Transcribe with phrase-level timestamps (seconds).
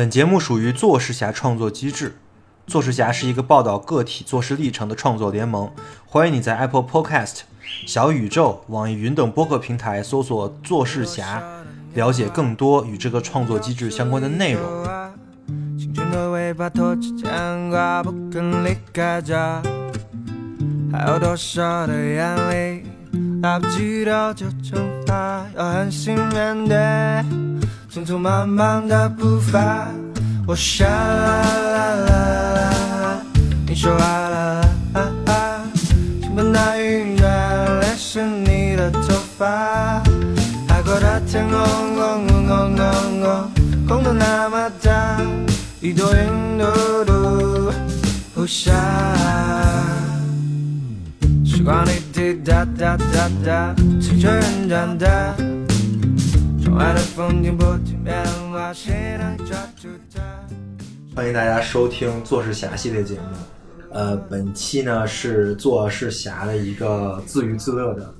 [0.00, 2.16] 本节目属于做事侠创作机制。
[2.66, 5.70] 做事侠是一个报道个体做事历程的创作联盟，
[6.06, 7.40] 欢迎你在 Apple Podcast、
[7.86, 11.42] 小宇宙、网易云等播客平台搜索“做事侠”，
[11.92, 14.62] 了解更多与这个创作机制相关的内容。
[15.78, 19.60] 青春的尾巴拖着牵挂，不肯离开家。
[20.90, 22.84] 还有多少的眼泪，
[23.42, 26.78] 来不及的就蒸发，要狠心面对
[27.92, 29.88] 匆匆忙忙的步伐。
[30.46, 31.42] 我想啦
[31.74, 32.12] 啦啦
[32.70, 33.22] 啦，
[33.66, 35.62] 你说啊啦啦啦，
[36.22, 39.00] 倾盆大雨让淋湿你的头
[39.36, 40.00] 发。
[40.68, 41.58] 海阔的天空
[41.96, 43.50] 空空空空空，
[43.88, 45.20] 空的那么大，
[45.80, 47.72] 一朵云嘟嘟
[48.32, 48.70] 不下。
[51.44, 55.34] 时光里滴答答答答，随着人长大，
[61.14, 63.22] 欢迎大家收听做事侠系列节目。
[63.92, 68.14] 呃，本期呢是做事侠的一个自娱自乐的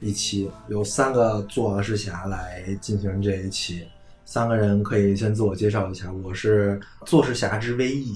[0.00, 3.86] 一期，有三个做事侠来进行这一期。
[4.24, 8.14] 三个人可以先自我介绍一下，我是做事侠之 VE。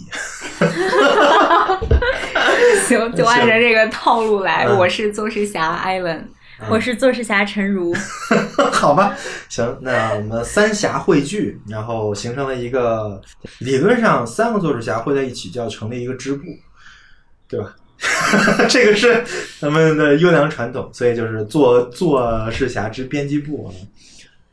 [2.89, 4.65] 行，就按照这个套路来。
[4.65, 6.29] 嗯我是做事侠艾伦，
[6.71, 7.95] 我是做事侠陈如，
[8.73, 9.15] 好吧，
[9.49, 13.21] 行，那我们三侠汇聚，然后形成了一个
[13.59, 16.45] 理论上三个做事侠汇在一起就要成立一个支部，
[17.47, 17.77] 对吧？
[18.69, 19.25] 这个是
[19.59, 23.69] 咱们的优良传统，所以就是做做事侠之编辑部啊。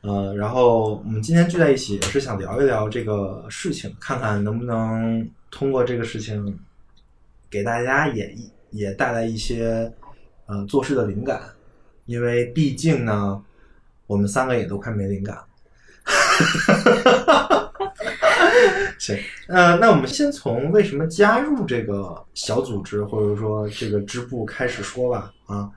[0.02, 6.58] 呃，然后我们今天聚在一起，也是想聊一聊这个事情，看看能不能通过这个事情，
[7.50, 8.34] 给大家也
[8.72, 9.90] 也带来一些
[10.46, 11.42] 呃做事的灵感，
[12.06, 13.42] 因为毕竟呢，
[14.08, 15.46] 我们三个也都快没灵感了。
[19.00, 25.70] 行，呃，那我们先从为什么加入这个小组织或者说这个支部开始说吧，啊，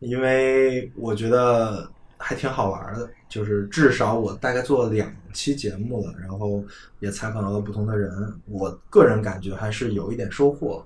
[0.00, 6.62] 因为我觉得还挺好玩的，就是至少我大概做了两期节目了，然后
[7.00, 8.10] 也采访到了不同的人，
[8.46, 10.84] 我个人感觉还是有一点收获，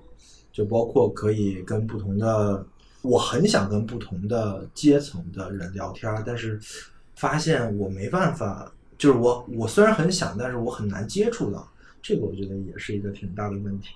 [0.53, 2.65] 就包括可以跟不同的，
[3.01, 6.59] 我很想跟不同的阶层的人聊天，但是
[7.15, 11.67] 发现我没办法，就是我我虽然很想，但是我很难接触到，
[12.01, 13.89] 这个我觉得也是一个挺大的问题。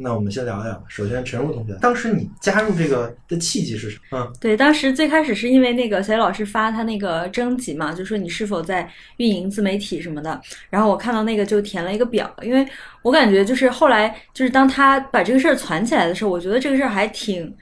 [0.00, 4.18] 那我们先聊聊，首先陈如同学，当时你加入这个的契机是什么？
[4.20, 10.40] 嗯，对，当时最开始是因为那个小野老师发他那个征集嘛，就说你是否在运营自媒体什么的，
[10.70, 12.64] 然后我看到那个就填了一个表，因为
[13.02, 17.52] 我感觉就是后来就是当他把这个事儿攒起来的时候，我觉得这个事儿还挺，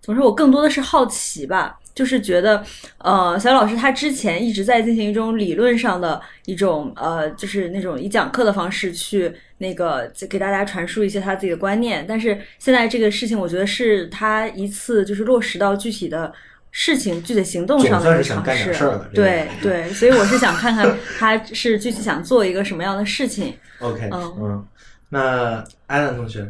[0.00, 1.78] 怎么说，我更多的是好奇吧。
[1.94, 2.62] 就是觉得，
[2.98, 16.30] 呃，小老师他之前一直在进行一种理论上的一种，呃，就是那种以讲课的方式去那个给大家传输一些他自己的观念，但是现在这个事情，我觉得是他一次就是落实到具体的
[16.70, 18.74] 事情、具体行动上的一个尝试
[19.14, 23.54] 对对，所以我是想 看看他是具体想做一个什么样的事情。
[23.78, 24.66] OK，嗯嗯，
[25.08, 26.46] 那安安同学，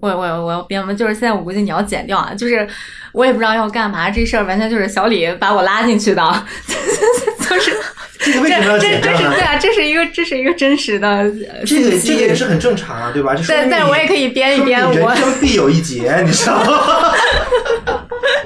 [0.00, 0.92] 我我我要编吗？
[0.92, 2.66] 就是现在我估计你要剪掉啊，就是
[3.12, 6.22] 我也不知道要干嘛，这事儿完全就是小李把我拉进去的，
[7.48, 7.72] 就是
[8.20, 9.40] 这个为什么要这剪掉呢这是对？
[9.40, 13.34] 啊，这是一个这是一个真实的呃这个这个也是很正常啊，对吧？
[13.48, 17.12] 但但我也可以编一编我生必有一劫，你知道吗？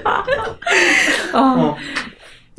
[1.33, 1.77] 哦，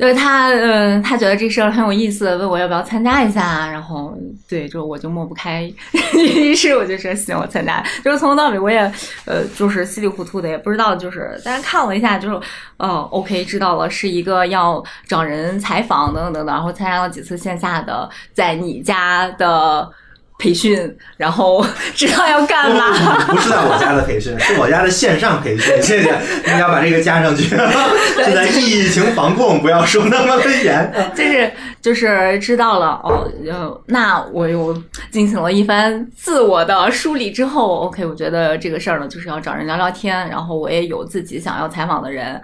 [0.04, 4.14] 就是他，嗯、他觉得这事儿很有意思，问我要不要参加一下，然后
[4.46, 5.62] 对，就我就抹不开，
[6.14, 7.82] 于是我就说行，我参加。
[8.04, 8.80] 就是从头到尾我也，
[9.24, 12.38] 呃，就是稀里糊涂的，也不知道，就是大家看了一下，就是，
[12.76, 19.90] 哦，OK，知道了，是一个要找人采访等等等等，然后参加了几次线下的在你家的。
[20.38, 21.64] 培训，然后
[21.94, 22.90] 知道要干嘛，
[23.26, 25.82] 不是在我家的培训，是我家的线上培训。
[25.82, 27.44] 谢谢，你要把这个加上去。
[28.16, 30.92] 现在疫情防控不要说那么的严。
[31.14, 34.74] 就是就是知道了哦，呃，那我又
[35.10, 42.40] 进行了一番自我的梳理之后，OK，我觉得这个事儿呢，就是要找人聊聊天，然后我也有自己想要采访的人。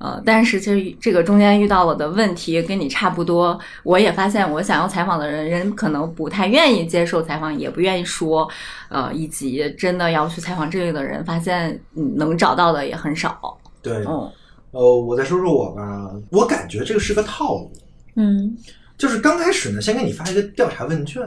[0.00, 8.48] 呃，但是其实这个中间遇到了的问题跟你差不多，我也发现我想要采访的人，人可能不太愿意接受采访，也不愿意说，
[8.88, 13.38] 呃，以及真的要去采访这类的人，发现嗯能找到的也很少。
[13.82, 14.30] 对，嗯
[14.70, 17.70] 呃，我再说说我吧，我感觉这个是个套路。
[18.16, 18.56] 嗯
[18.96, 21.22] 就是刚开始呢，先给你发一个调查问卷，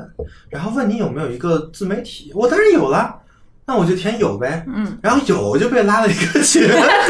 [0.50, 3.20] 然后问你有没有一个自媒体，我当然有了，
[3.66, 6.62] 那我就填有呗，嗯，然后有就被拉了一个群，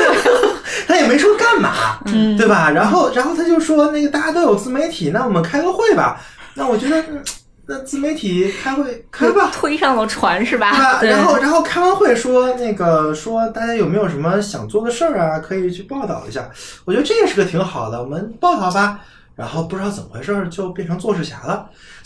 [0.87, 2.69] 他也没说干嘛，嗯对吧？
[2.71, 6.19] 然后然后他就说那个大家都有自媒体，那我们开个会吧。
[6.55, 7.23] 那我觉得，嗯
[7.65, 10.99] 那自媒体开会开吧，推上了船是吧？
[10.99, 11.15] 对吧？
[11.15, 16.49] 然后然后开完会说那个说大家有没有什么想做的事儿啊，可以去报道一下。
[16.83, 18.99] 我觉得这也是个挺好的，我们报道吧。
[19.35, 21.67] 然后不知道怎么回事儿就变成做事侠了，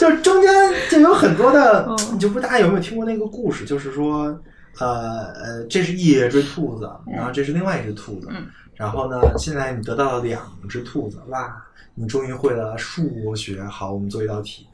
[0.00, 0.50] 就就中间
[0.90, 4.36] 就有很多的，你就不知道大家有没有听过那个故事，就是说，
[4.78, 8.46] 呃呃，这是一只兔子，然后这是另外一只兔子，嗯。
[8.74, 11.54] 然后呢，现在你得到了两只兔子，哇，
[11.94, 14.66] 你终于会了数学，好，我们做一道题，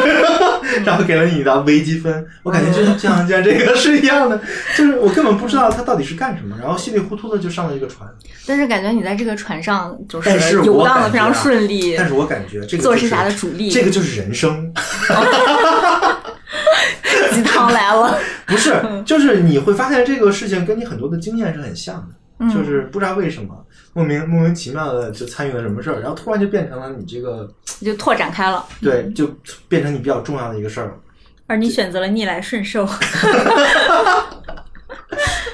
[0.84, 4.38] 然后给了你一道微积分，我感觉就像像像这个是一样的，
[4.76, 8.06] 就是我根本不知道它到底是干什么，然后稀里糊涂的就上了一个船，
[8.46, 10.28] 但是感觉你在这个船上就是
[10.64, 13.70] 游荡的非常顺利，但是我感觉这个做是做事侠的主力。
[13.70, 14.70] 这个就是人生，
[17.32, 18.18] 鸡汤来了。
[18.50, 18.74] 不是，
[19.06, 22.08] 就是你会发现这个事情跟你很多的经验是很像的。
[22.42, 23.54] 嗯就是不知道为什么
[23.92, 27.46] 莫名莫名其妙的就参与了什么事儿，然后突然就变成了你这个
[27.82, 28.64] 就拓展开了。
[28.80, 29.30] 对，就
[29.68, 30.98] 变成你比较重要的一个事儿。
[31.46, 32.86] 而你选择了逆来顺受，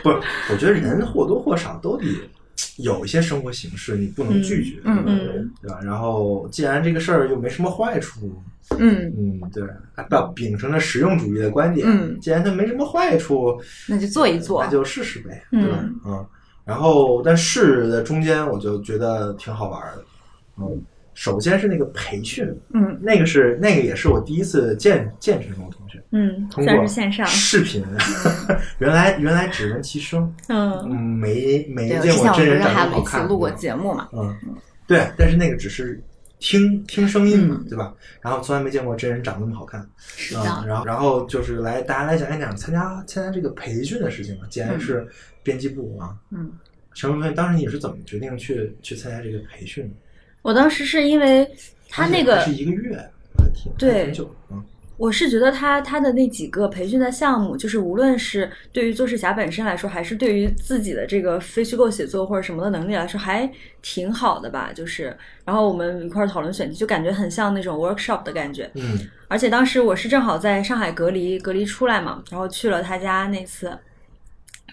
[0.05, 0.17] 不是，
[0.53, 2.05] 我觉得人或多或少都得
[2.79, 5.81] 有一些生活形式，你不能拒绝，嗯对吧嗯对吧？
[5.83, 8.41] 然后既然这个事儿又没什么坏处，
[8.79, 9.63] 嗯，嗯，对，
[9.95, 14.71] 还不要秉承着实用主义的观点，嗯既然它没什么坏处，那就做一做那。
[14.71, 15.79] 就试试呗，对吧？
[15.83, 16.27] 嗯嗯，
[16.65, 20.05] 然后但试的中间我就觉得挺好玩的，
[20.59, 20.83] 嗯，
[21.17, 22.97] 首先是那个培训，嗯。
[23.01, 27.83] 那个是那个也是我第一次见见陈峰同学，嗯，通过算是线上，视频，
[28.79, 30.73] 原来原来只闻其声，嗯。
[30.85, 34.09] 嗯，没没，见过真人长还一起得好看，录过节目嘛？
[34.13, 34.37] 嗯，
[34.87, 35.99] 对，但是那个只是
[36.39, 37.69] 听听声音嘛，嗯。
[37.71, 37.95] 对吧？
[38.21, 45.09] 然后从来没见过真人长那么好看，是嗯，的，然后然后就是来大家来讲一讲参加参加这个培训的事情嘛，既然是
[45.43, 46.53] 编辑部啊，嗯，
[46.93, 49.95] 陈文飞，当时你是怎么决定去去参加这个培训的？
[50.47, 51.45] 我当时是因为
[51.89, 53.11] 他那个是一个月，
[53.77, 54.63] 对还挺久，嗯
[54.97, 63.51] 我是觉得他他的那几个培训的项目，就是无论是对于做事侠本身来说，还是对于自己的这个非虚构写作或者什么的能力来说，还
[63.83, 64.71] 挺好的吧。
[64.73, 65.15] 就是，
[65.45, 68.71] 然后我们一块儿讨论选题，就感觉很像那种 workshop 的感觉。
[68.75, 73.77] 嗯而且当时我是正好在上海隔离隔离出来嘛，然后去了他家那次，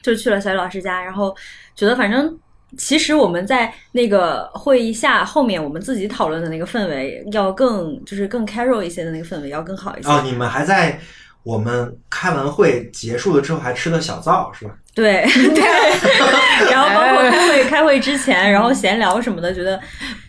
[0.04, 1.36] 就去了小雨老师家，然后
[1.75, 2.40] 觉得反正
[2.78, 10.10] 其实我们在那个会议下后面我们自己讨论的那个氛围要更就是更 casual 一些的那个氛围要更好一些。
[10.10, 11.00] 哦，你们还在
[11.44, 14.72] 我们开完会结束了之后还吃了小灶是吧？
[14.96, 15.25] 对
[15.56, 15.64] 对，
[16.72, 19.80] 然后包括开会开会之前，然后闲聊什么的，觉得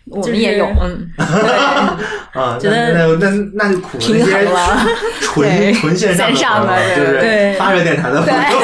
[0.07, 1.11] 我们也有，嗯，
[2.33, 4.87] 啊，觉得那那那那就苦了平那些衡了
[5.21, 8.59] 纯对纯线上线上的朋友就是对发热电台的朋友。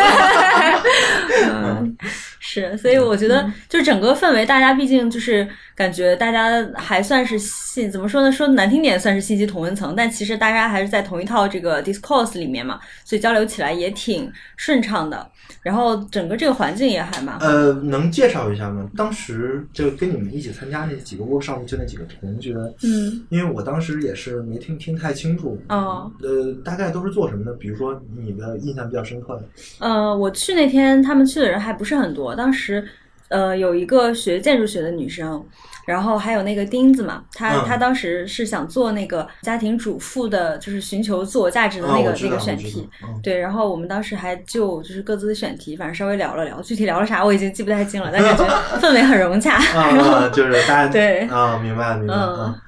[2.56, 8.32] 嗯，是，所以我觉得就整个氛围，大家毕竟就是感觉大家还算是信，怎么说呢？
[8.32, 15.30] 说难听点算是信息同温层，但其实大家还是在同一套这个 discourse 里面嘛，所以交流起来也挺顺畅的。
[15.62, 17.44] 然后整个这个环境也还蛮好。
[17.44, 18.88] 呃，能介绍一下吗？
[18.96, 22.54] 当时就跟你们一起参加那几个 workshop，就那几个同学，
[22.84, 25.60] 嗯，因为我当时也是没听听太清楚。
[25.68, 27.52] 哦，呃，大概都是做什么的？
[27.54, 29.42] 比如说你的印象比较深刻的，
[29.80, 32.86] 呃，我去那天他们去的人还不是很多，当时
[33.28, 35.44] 呃有一个学建筑学的女生，
[35.86, 42.88] 然后还有那个钉子嘛，她、嗯她当时是想做那个家庭主妇的，就是寻求自我价值的那个、那个选题。
[43.02, 48.44] 嗯对，然后我们当时还就就是各自的选题，反正稍微聊了聊，具体聊了啥我已经记不太清了，但感觉
[48.80, 49.58] 氛围很融洽。
[49.74, 52.36] 然后啊，就是大家 对啊，明白了明白了。
[52.36, 52.62] 嗯啊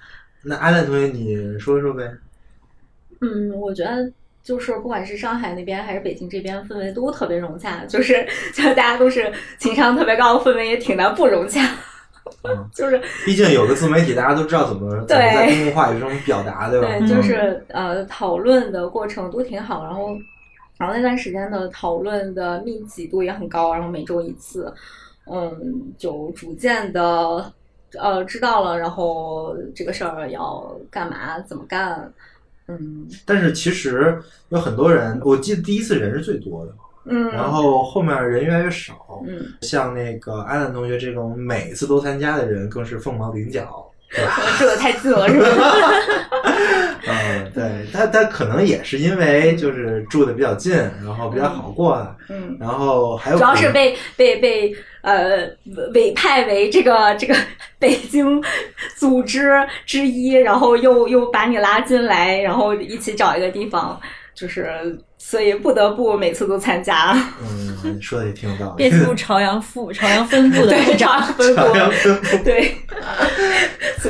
[0.45, 2.03] 那安兰同学，你说说呗。
[3.21, 4.11] 嗯，我觉得
[4.43, 11.61] 就是不管是上海那边还是北京这边，氛围都特别融洽，就是就是大家都是情商特别高，氛围也挺难不融洽。
[12.45, 16.87] 嗯 就是毕竟有个自媒体，大家都知道怎么怎么对在公共话语中表达，对吧？
[16.99, 20.17] 对，就是呃，讨论的过程都挺好，然后
[20.79, 24.73] 然后那段时间的讨论的密集度也很高，然后每周一次，
[25.31, 27.53] 嗯，就逐渐的
[27.99, 32.13] 呃知道了，然后这个事儿要干嘛，怎么干，
[32.69, 33.07] 嗯。
[33.25, 36.75] 但是其实有很多人，我记得第一次人是最多的，
[37.07, 39.23] 嗯，然后后面人越来越少。
[39.27, 44.33] 嗯，像那个安兰同学这种每次都参加的人，更是凤毛麟角，对吧？
[44.59, 45.47] 这个太近了，是吧？
[47.07, 50.73] 嗯，对他，他可能也是因为就是住的比较近，
[51.05, 52.57] 然后比较好过，嗯。
[52.61, 55.49] 然后还有主要是被被被呃
[55.95, 57.35] 委派为这个这个
[57.79, 58.43] 北京
[58.97, 59.51] 组织
[59.87, 63.99] 之一，然后又又把你拉进来，然后一起找一个地方
[64.35, 67.13] 就是所以不得不每次都参加。
[67.43, 68.77] 嗯，说的也挺有道理。
[68.77, 71.21] 编辑部朝阳副朝阳分部的对，部长，
[71.57, 72.77] 朝阳，分部对，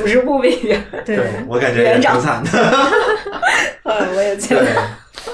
[0.03, 2.49] 组织部委员，对对我感觉也挺惨的。
[3.83, 4.87] 嗯，我也觉对得，，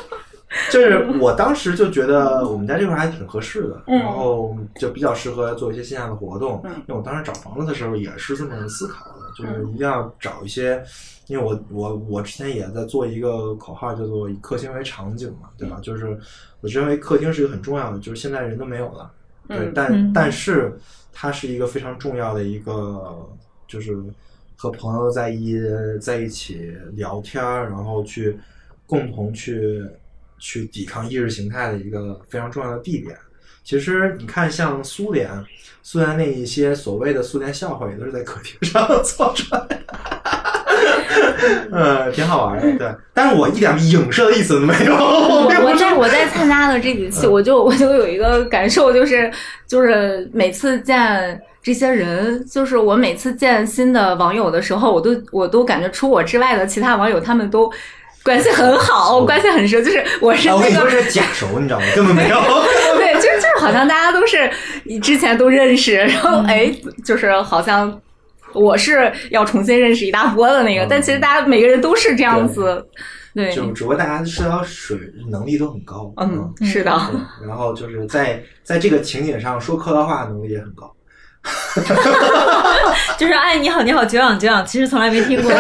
[0.71, 6.61] 就是我当时就觉得我们家这块儿还挺合适的，嗯然后就比较适合做一些线下的活动。
[6.63, 10.81] 嗯因为我当时找房子的时候也是这么思考的，就是一定要找一些，
[11.27, 15.79] 因为我我我之前也在做一个口号，叫做以客厅为场景嘛，对吧？
[15.81, 16.17] 就是
[16.61, 19.11] 我认为客厅是一个很重要的，就是现在人都没有了，
[19.47, 20.77] 对，嗯但、嗯但是
[21.13, 23.15] 它是一个非常重要的一个，
[23.67, 23.95] 就是
[24.61, 25.55] 和朋友在一
[26.01, 28.37] 在一起聊天儿，然后去
[28.85, 29.81] 共同去
[30.37, 33.15] 去抵抗意识形态的一个非常重要的地点。
[33.63, 35.29] 其实你看，像苏联，
[35.81, 39.79] 苏联那一些所谓的苏联笑话，也都是在客厅上 做出来的。
[41.71, 42.95] 嗯，挺好玩的，对。
[43.13, 44.93] 但是我一点影射的意思都没有。
[44.93, 49.31] 我在我在参加的这几期，我就我就有一个感受，就是
[49.65, 57.71] 就是每次见这些人，就是我每次见新的网友的时候，我都我都感觉除我之外的其他网友他们都
[58.23, 61.01] 关系很好， 关系很熟，就是我是啊，我跟你说那个。
[61.01, 61.85] 是假熟，你知道吗？
[61.95, 62.37] 根本没有。
[62.97, 64.49] 对，就是就是好像大家都是
[65.01, 66.71] 之前都认识，然嗯后哎，
[67.03, 67.99] 就是好像
[68.53, 72.85] 我是要重新认识一大波的那个，嗯但其实大家每个人都是这样子，
[73.35, 74.97] 对，就只不过大家社交水
[75.29, 76.91] 能力都很高，嗯，是的，
[77.45, 80.91] 然后就是在在这个情景上说客套话能力也很高。
[83.17, 85.51] 就是哎，你好，你好，久仰久仰，其实从来没听过。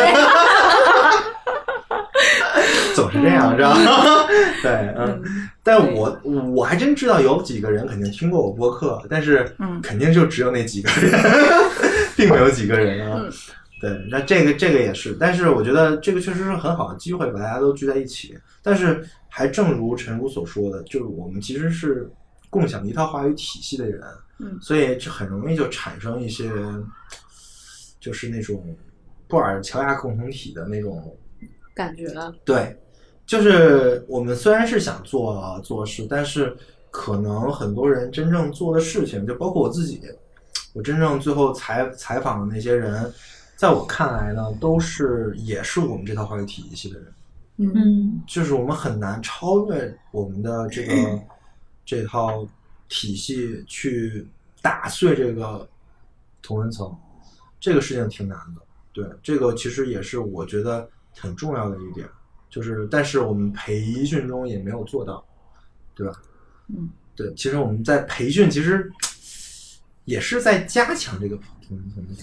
[2.95, 4.27] 总是这样，知道吗？
[4.61, 5.21] 对，嗯，
[5.63, 6.19] 但我
[6.53, 11.11] 我还真知道有几个人肯定听过我播客，但是嗯肯定就只有那几个人，
[12.15, 13.19] 并没有几个人啊。
[13.23, 13.31] 嗯
[13.81, 18.37] 对，那这个这个也是，但是我觉得这个确实是很好的机会，把大家都聚在一起。
[18.61, 22.11] 但是还正如陈如所说的，就是我们其实是
[22.49, 24.01] 共享一套话语体系的人，
[24.39, 24.57] 嗯。
[24.61, 26.51] 所以这很容易就产生一些，
[27.99, 28.75] 就是那种
[29.27, 31.15] 布尔乔亚共同体的那种
[31.75, 32.07] 感觉，
[32.43, 32.75] 对，
[33.25, 36.55] 就是我们虽然是想做做事，但是
[36.89, 40.01] 可能很多人真正做的事情，就包括我自己，
[40.73, 43.13] 我真正最后采采访的那些人，
[43.55, 47.13] 在我看来呢，都是也是我们这套话语体系的人，
[47.57, 47.71] 嗯。
[47.75, 48.21] 嗯。
[48.27, 50.93] 就是我们很难超越我们的这个
[51.85, 52.47] 这套
[52.89, 54.27] 体系去
[54.61, 55.65] 打碎这个
[56.41, 56.93] 同文层，
[57.59, 58.61] 这个事情挺难的。
[58.91, 62.05] 对，这个其实也是我觉得很重要的一点，
[62.49, 65.23] 就是但是我们培训中也没有做到，
[65.95, 66.13] 对吧？
[66.67, 68.91] 嗯，对，其实我们在培训其实
[70.05, 72.13] 也是在加强这个同文层的。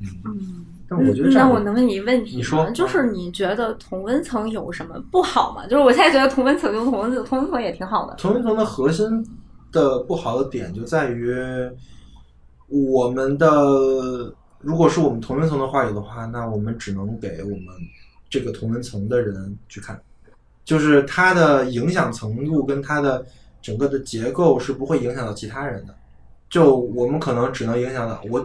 [0.00, 0.66] 嗯，嗯。
[0.86, 2.36] 但我觉得那我能问你一个问题吗？
[2.36, 5.66] 你说就是你觉得同温层有什么不好吗？
[5.66, 8.14] 就是我现在觉得同温层就同温层，同温层也挺好的。
[8.16, 9.06] 同温层的核心
[9.74, 11.34] 的不好的点就在于，
[12.68, 17.66] 我们的如果是我们同文层的话语的话，那我们只能给我们
[18.30, 20.00] 这个同文层的人去看，
[20.64, 23.26] 就是它的影响程度跟它的
[23.60, 25.94] 整个的结构是不会影响到其他人的。
[26.48, 28.40] 就我们可能只能影响到我，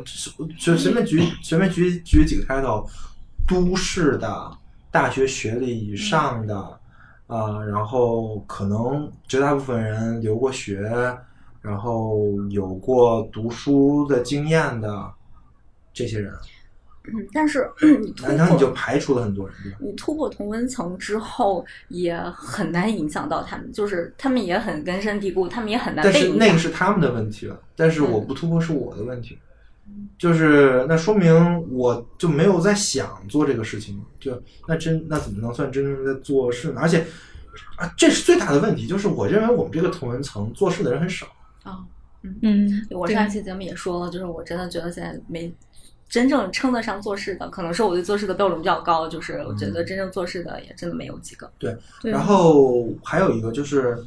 [0.58, 2.84] 就随便举随便举举几个 title，
[3.48, 4.52] 都市的
[4.90, 6.79] 大学学历以上的，
[7.30, 10.82] 啊、然后可能绝大部分人留过学，
[11.62, 12.18] 然后
[12.50, 15.14] 有过读书的经验的
[15.94, 16.34] 这些人，
[17.04, 17.70] 嗯，但是
[18.02, 26.58] 你突然后你就排除了很多人，你突破同温层之后，也很难影响到他们，就是他们也很根深蒂固，他们也很难但是那个。
[26.58, 29.38] 是他们的问题了，但是嗯我不突破是我的问题，
[30.18, 31.34] 就是那说明
[31.72, 36.82] 我就没有在想做这个事情，就那真那怎么能算真正在做事呢？
[36.82, 37.06] 而且
[37.78, 41.26] 啊，这是最大的问题，就是我认为我们这个同文层做事的人很少。
[41.64, 41.80] 啊、
[42.24, 45.54] 嗯嗯，我上一期节目也说了，就是我真的觉得现在没
[46.10, 51.50] 真正称得上做事的，可能是我对做事的标准比较高，就是我觉得真正做事的也真的没有几个。
[51.58, 53.98] 对然后还有一个就是，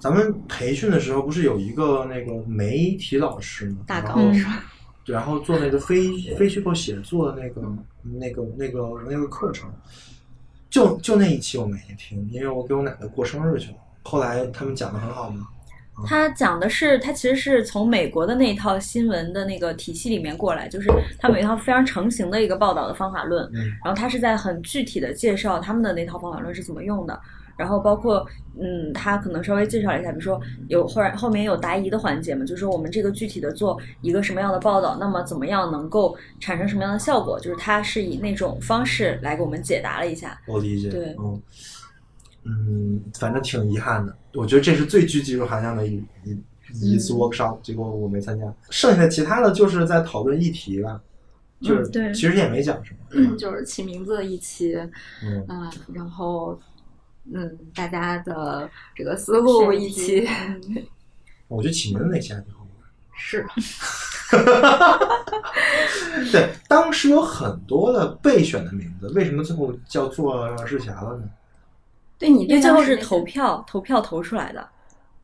[0.00, 3.78] 咱们培训的时候不是有一个那个媒体老师吗？
[3.86, 4.64] 大然后纲是吧？
[5.06, 7.62] 然后做那个非非虚构写作的那个
[8.02, 9.70] 那个那个那个课程，
[10.70, 13.76] 就就那一期我没听，因为我给我奶奶过生日去了。
[14.04, 15.46] 后来他们讲的很好吗？
[16.06, 27.20] 他讲的是，他其实是从美国的那一套新闻的那个体系里面过来，就是他们有一套非常成型的一个报道的方法论，嗯然后他是在很具体的介绍他们的那套方法论是怎么用的，
[27.62, 28.26] 然后包括
[28.60, 40.36] 嗯，他可能稍微介绍了一下，比如说有后来后面有答疑的环节嘛，就是说我们这个具体的做一个什么样的报道，那么怎么样能够产生什么样的效果，就是他是以那种方式来给我们解答了一下。
[40.48, 40.88] 我理解。
[40.90, 41.42] 对嗯，
[42.44, 44.14] 嗯，反正挺遗憾的。
[44.34, 48.44] 我觉得这是最具技术含量的一一一次嗯 workshop，、结果我没参加。
[48.70, 51.00] 剩下的其他的就是在讨论议题吧，
[51.60, 52.98] 就是、嗯对其实也没讲什么。
[53.12, 54.74] 嗯，就是起名字的一期，
[55.22, 56.58] 嗯，嗯，然后
[57.32, 60.28] 嗯，大家的这个思路一起
[61.48, 62.68] 我觉得起名字那期还挺好玩。
[63.14, 63.46] 是
[66.32, 71.24] 对，当时有很多的备选的名字，为什么最后叫做日霞了呢？
[72.18, 74.66] 对你因为最后是投票，投票投出来的。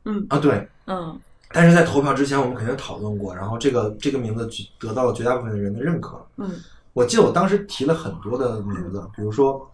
[0.05, 1.19] 嗯啊，对，嗯
[1.51, 6.25] 但是在投票之前，我们肯定讨论过，然后这个这个名字得到了绝大部分的人的认可。
[6.37, 6.51] 嗯
[6.93, 9.69] 我记得我当时提了很多的名字，比如说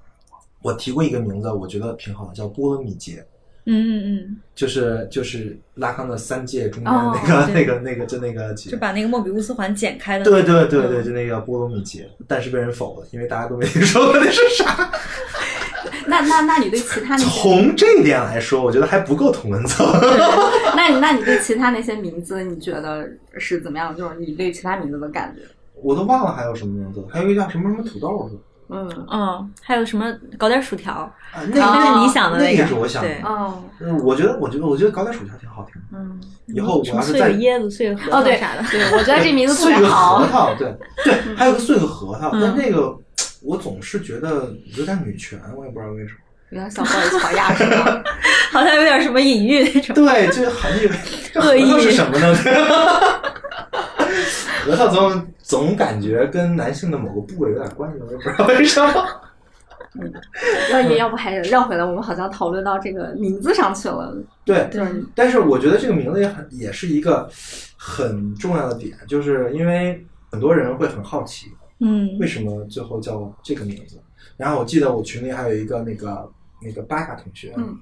[0.64, 3.22] 我提过一个名字，我觉得挺好的，叫波罗米杰，
[3.66, 8.78] 嗯嗯嗯就是就是拉康的三界中间哦那个、对那个那个就那个就。
[8.78, 10.24] 把那个莫比乌斯环剪开的。
[10.24, 14.90] 对对对对，嗯就那个波罗米杰，但是被人否了，因为大家都没听 说过那是啥。
[16.06, 19.86] 那那那你对其他那些， 从这一点来说，我觉得还不够同文层。
[20.74, 23.06] 那你那你对其他那些名字，你觉得
[23.38, 23.94] 是怎么样？
[23.94, 25.42] 就是你对其他名字的感觉？
[25.82, 28.40] 我都忘了还有什么名字，还有一个叫什么什么土豆是吧？
[28.68, 30.06] 嗯嗯，还有什么
[30.38, 30.92] 搞点薯条？
[30.92, 33.08] 啊，那那是你想的个那个是我想的
[33.80, 35.98] 嗯，我觉得，我觉得，我觉得搞点薯条挺好听的。
[35.98, 38.62] 嗯以后我要是再个椰子、碎个核哦对桃啥的。
[38.70, 40.26] 对，我觉得这名字特碎个别好核。
[40.26, 42.94] 桃，对 对，还有个碎个核桃，嗯但那个
[43.42, 46.18] 我总是觉得有点女权，我也不知道为什么。
[46.50, 48.02] 有点小暴力草亚是吗？
[48.52, 49.94] 好像有点什么隐喻那种。
[49.94, 50.92] 对，就好像以为
[51.32, 52.36] 这核恶意是什么呢？
[54.64, 58.92] 核桃总总感觉跟男性的某个部位有点关系，我也不知道为什么。
[60.72, 64.12] 要也要不还是绕回来，我们好像讨论到这个名字上去了。
[64.44, 67.30] 对，对但是我觉得这个名字也很也是一个
[67.76, 71.46] 很重要的点，就是因为很多人会很好奇，
[71.78, 74.00] 嗯为什么最后叫这个名字？
[74.36, 76.28] 然后我记得我群里还有一个那个
[76.60, 77.78] 那个巴卡同学，嗯，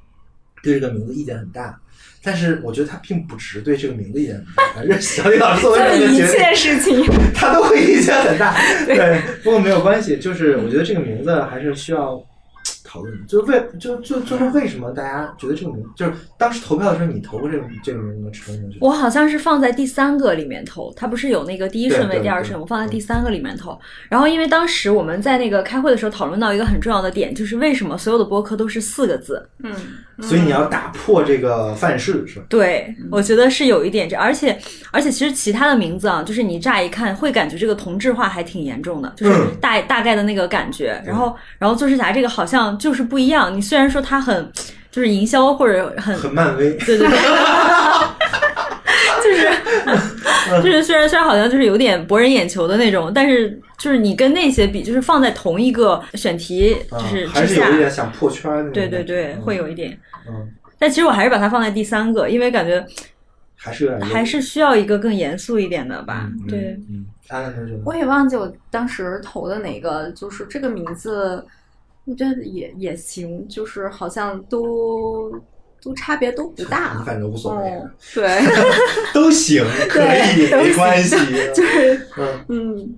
[0.63, 1.81] 对这个名字意见很大，
[2.23, 8.55] 但是我觉得他并不只是对这个名字意见很大，反正小李老师作为做 一切，事情， 他都会意见很大。
[8.87, 12.23] 对，不过没有关系，就是我觉得这个名字还是需要
[12.85, 18.69] 讨论，就是为就就就是为什么大家觉得这个名，就是当时投票的时候，你投过这个这个名字吗？
[18.81, 23.79] 我好像是放在第三个里面投，他不是有那个第一顺位、第二顺位，我放在第三个里面投。
[24.09, 29.45] 然后因为当时我们在那个开会的时候讨论到一个很重要的点，就是为什么所有的播客都是四个字？
[29.65, 29.73] 嗯，
[30.23, 32.45] 所以你要打破这个范式，是吧？
[32.49, 34.57] 对，我觉得是有一点这，而且
[34.91, 41.03] 而且其实其他的名字啊，就是你乍一看会感觉这个同质化还挺严重的，就是嗯大、大概的那个感觉。
[41.05, 44.51] 然后然后做事侠这个好像就是不一样，你虽然说它很
[44.91, 47.19] 就是营销或者很很漫威，对对对，
[49.23, 49.51] 就是
[50.63, 58.89] 就是虽然虽然好像就是有点博人眼球的那种，但是就是你跟那些比，就是放在同一个选题啊就是还是有一点想破圈的对。
[58.89, 59.91] 对对，嗯会有一点。
[59.91, 60.12] 嗯，
[60.79, 62.85] 但其实我还是把它放在第三个，因为感觉
[63.57, 66.29] 还是有点还是需要一个更严肃一点的吧。
[66.41, 71.45] 嗯对，，嗯，安安同学，我也忘记我当时投的哪个，就是这个名字，
[72.05, 75.33] 我觉得也也行，就是好像都
[75.81, 77.05] 都差别都不大你。
[77.05, 78.41] 反正无所谓，哦，对，
[79.15, 81.17] 都行， 可以，没关系。
[81.55, 82.95] 就是嗯嗯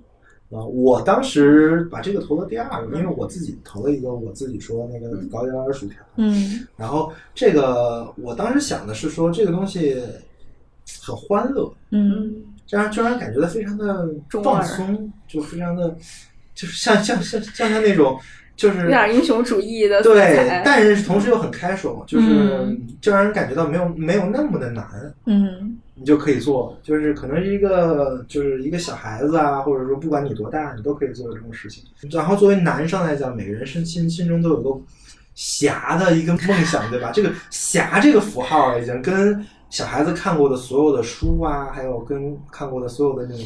[0.51, 6.65] 啊，我当时把这个投了第二个，因为我自己投了一个我自己说那个搞点点薯条，嗯。
[6.77, 10.01] 然后这个我当时想的是说这个东西
[11.01, 12.43] 很欢乐，嗯。
[12.67, 14.09] 这样就让人感觉到非常的
[14.43, 15.95] 放松，就非常的
[16.55, 18.19] 就是像像像像像那种
[18.55, 24.85] 就是有点英雄主义的对，但是同时又很 casual，就是、嗯就让人感觉到没有没有那么的难，
[25.25, 31.83] 嗯你就可以做，就是可能是一个就是一个小孩子啊，或者说不管你多大，你都可以做这种事情。
[32.11, 34.81] 然后作为男生来讲，每个人身心心中都有个
[35.35, 37.11] 侠的一个梦想，对吧？
[37.13, 43.45] 这个侠这个符号已经跟小孩子看过的所有的书啊，还有跟看过的所有的那种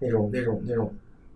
[0.00, 0.94] 那种那种那种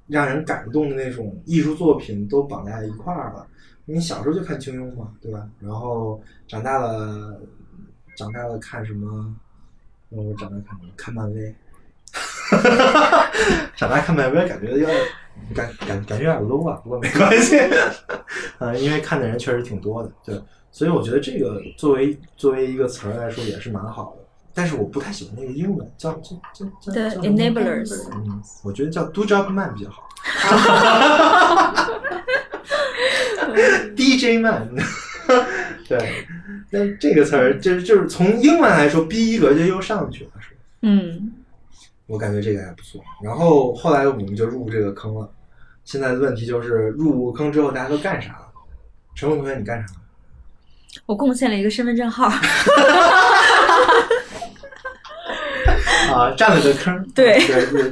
[0.09, 3.47] 让人感动的那种艺术作品都绑在一块儿了。
[3.85, 5.49] 你小时候就看金庸嘛，对吧？
[5.61, 7.41] 然后长大了，
[8.17, 9.35] 长大了看什么？
[10.11, 10.93] 我长大看什么？
[10.97, 11.55] 看漫威。
[12.13, 13.31] 哈哈哈
[13.77, 14.89] 长大看漫威，感觉有点
[15.55, 17.57] 感感感觉有点 low 啊，不过没关系，
[18.59, 24.18] 呃，因为看的人确实挺多的，对，所以我觉得这个作为作为一个词儿来说也是蛮好的。
[24.59, 30.09] 但是我不太喜欢那个英文，叫叫叫叫对叫 enablers 嗯，我觉得叫 do job man 比较好。
[33.95, 34.69] DJ man，
[35.89, 36.25] 对，
[36.71, 40.57] 那这个词儿就是就是从英文来说，逼一格就又上去了，是吧？
[40.83, 41.35] 嗯
[42.09, 43.01] 我感觉这个还不错。
[43.23, 45.31] 然后后来我们就入这个坑了。
[45.85, 48.49] 现在的问题就是入坑之后大家都干啥了？
[49.15, 50.01] 陈红同学，你干啥了？
[51.07, 52.29] 我贡献了一个身份证号。
[56.19, 57.07] 啊，占了个坑。
[57.15, 57.41] 对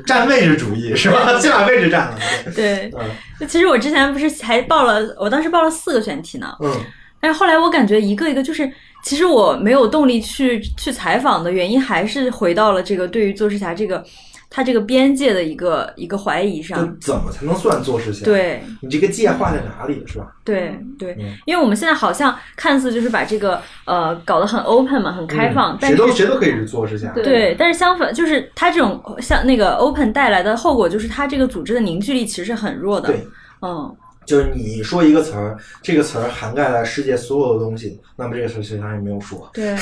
[0.06, 1.38] 占位置主义是吧？
[1.38, 2.18] 先把位置占了。
[2.54, 2.92] 对对，
[3.40, 6.72] 嗯其实我之前不是还报了，我当时报了四个选题呢，嗯
[7.20, 8.70] 但是后来我感觉一个一个就是，
[9.02, 14.04] 其实我没有动力去去采访的原因，还是回到了这个对于做事侠这个
[14.48, 16.98] 他这个边界的一个一个怀疑就上。
[17.00, 20.26] 怎么才能算做事情？，对你这个界画在哪里是吧？
[20.44, 27.10] 对对嗯，因为我们现在好像看似就是把这个呃搞得很 open 嘛，很开放，嗯谁但是都谁都可以去做事情。
[27.14, 33.08] 对对，但是相反，就是它这种像那个 open 带来的后果，就是它这个组织的凝聚力其实是很弱的。
[33.08, 33.26] 对，
[33.62, 39.48] 嗯，就是你说一个词儿，这个词儿涵盖了世界所有的东西，那么这个词儿其实上也没有说。
[39.52, 39.76] 对，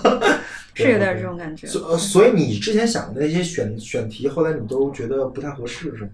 [0.84, 1.66] 是有点这种感觉。
[1.66, 6.10] 所呃所以你之前想的那些选选题，后来你都觉得不太合适，是吗？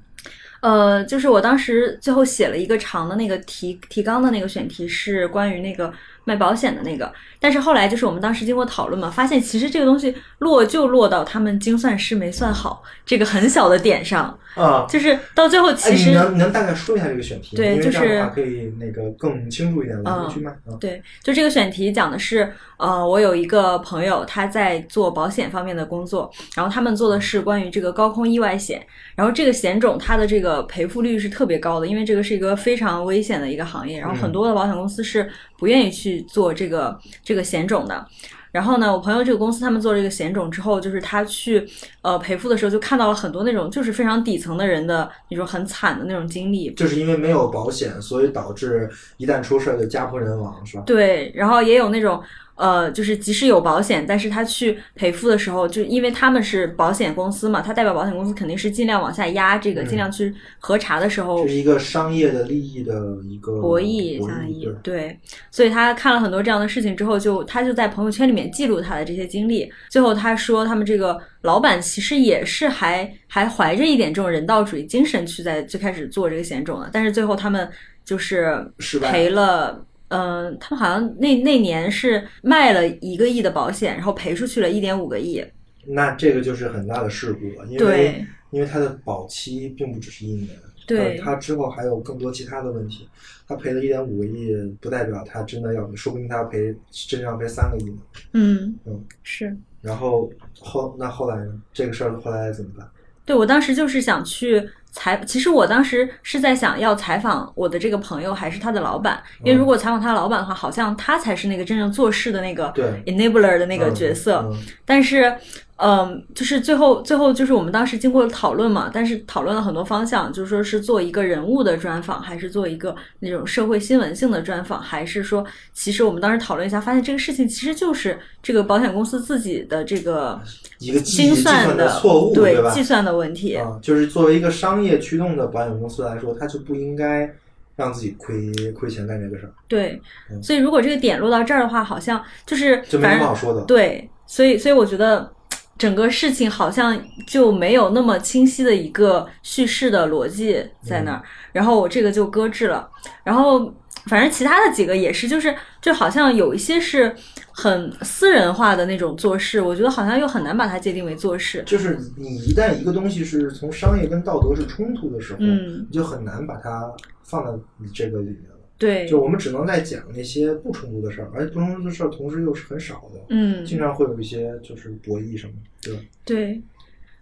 [0.60, 5.92] 呃，就是我当时最后写了一个长的那个提提纲的那个选题是关于那个
[6.24, 20.72] 卖保险的那个，但是后来就是我们当时经过讨论嘛，发现其实这个东西落就落到他们精算师没算好这个很小的点上，啊，就是到最后哎，其实、你能你能大概说一下这个选题对就是可以那个更清楚一点，我们嗯去卖啊。
[20.80, 22.50] 对，就这个选题讲的是，
[22.84, 35.26] 呃，我有一个朋友他在做保险方面的工作，然后他们做的是关于这个高空意外险，然后这个险种它的这个赔付率是特别高的，因为这个是一个非常危险的一个行业，然后很多的保险公司是
[35.58, 38.06] 不愿意去做这个这个险种的。
[38.54, 41.66] 然后呢，我朋友这个公司他们做这个险种之后，就是他去
[42.02, 50.84] 呃赔付的时候，就看到了很多那种就是非常底层的人的那种很惨的那种经历，就是因为没有保险，所以导致一旦出事儿就家破人亡，是吧？
[50.86, 52.22] 对，然后也有那种
[52.54, 64.94] 呃，就是即使有保险，但是他去赔付的时候，就因为他们是保险公司嘛，他代表保险公司肯定是尽量往下压这个，尽量去核查的时候这是一个商业的利益的一个博弈，博弈，对。
[64.94, 65.18] 对，
[65.50, 69.70] 所以他看了很多这样的事情之后就，他就在朋友圈里面记录他的这些经历。
[69.88, 77.68] 最后他说，他们这个老板其实也是还还怀着一点这种人道主义精神去在最开始做这个险种的，但是最后他们
[78.04, 78.66] 就是
[79.02, 79.84] 赔了。
[80.08, 85.44] 嗯、他们好像那那年是卖了一个亿的保险，然后赔出去了一点五个亿。
[85.86, 90.50] 那这个就是很大的事故了，因为因为它的保期并不只是一年，
[90.86, 93.08] 对它它之后还有更多其他的问题。
[93.46, 97.96] 他赔了一点五个亿，不代表他真的要，说不定他要赔真正要赔三个亿呢。
[98.32, 99.54] 嗯嗯，是。
[99.82, 101.60] 然后后那后来呢？
[101.72, 102.88] 这个事儿后来怎么办？
[103.26, 114.42] 对我当时就是想去采，其实我当时是在想要采访我的这个朋友还是他的老板，因为如果采访他的老板的话，好像他才是那个真正做事的那个对 enabler 的那个角色。
[114.46, 115.34] 嗯嗯但是，
[115.76, 130.40] 嗯，就是最后最后就是我们当时经过讨论嘛，但是讨论了很多方向，就是说是做一个人物的专访，还是做一个那种社会新闻性的专访，还是说，其实我们当时讨论一下，发现这个事情其实就是这个保险公司自己的这个
[130.78, 132.40] 一个计精算的错误，吧？
[132.40, 133.56] 对计算的问题。
[133.56, 137.28] 啊，就是作为一个商业驱动的保险公司来说，它就不应该
[137.74, 143.62] 让自己亏亏钱干这个事儿，对，嗯所以如果这个点落到这儿的话，好像就是就没反正什么好说的。
[143.62, 145.28] 对，所以所以我觉得
[145.76, 152.88] 整个事情好像就没有那么清晰的一个叙事的逻辑在那儿，嗯然后我这个就搁置了，
[153.22, 153.72] 然后
[154.06, 157.14] 反正其他的几个也是，就是就好像有一些是
[157.52, 161.62] 很私人化的那种做事，我觉得好像又很难把它界定为做事。
[161.66, 168.53] 就是你一旦一个东西是从商业跟道德是冲突的时候，嗯你就很难把它放到你这个里面了。
[168.76, 176.00] 对，就我们只能在讲那些不冲突的事儿，而不冲突的事儿同时又是很少的，嗯，经常会有一些就是博弈什么，对吧？
[176.24, 176.62] 对，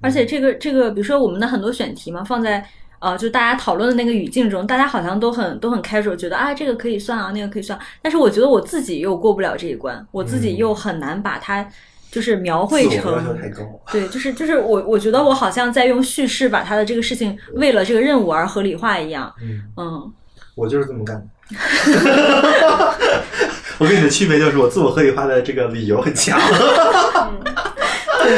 [0.00, 2.66] 而且这个这个，比如说我们的很多选题嘛，放在
[3.00, 7.78] 呃，就大家讨论的那个语境中，大家好像都很都很 casual，觉得啊这个可以算啊，那个可以算。
[8.00, 11.68] 但是我觉得我自己又过不了这一关，我自己嗯又很难把它
[12.10, 13.36] 就是描绘成。
[13.36, 13.62] 太高。
[13.90, 19.34] 对，就是就是我我觉得我好像在用叙事把他的这个事情为了这个任务而合理化一样。
[19.42, 20.12] 嗯，嗯，
[20.54, 21.26] 我就是这么干的。
[23.78, 26.38] 我跟你的区别就是我自我合理化的这个理由很强。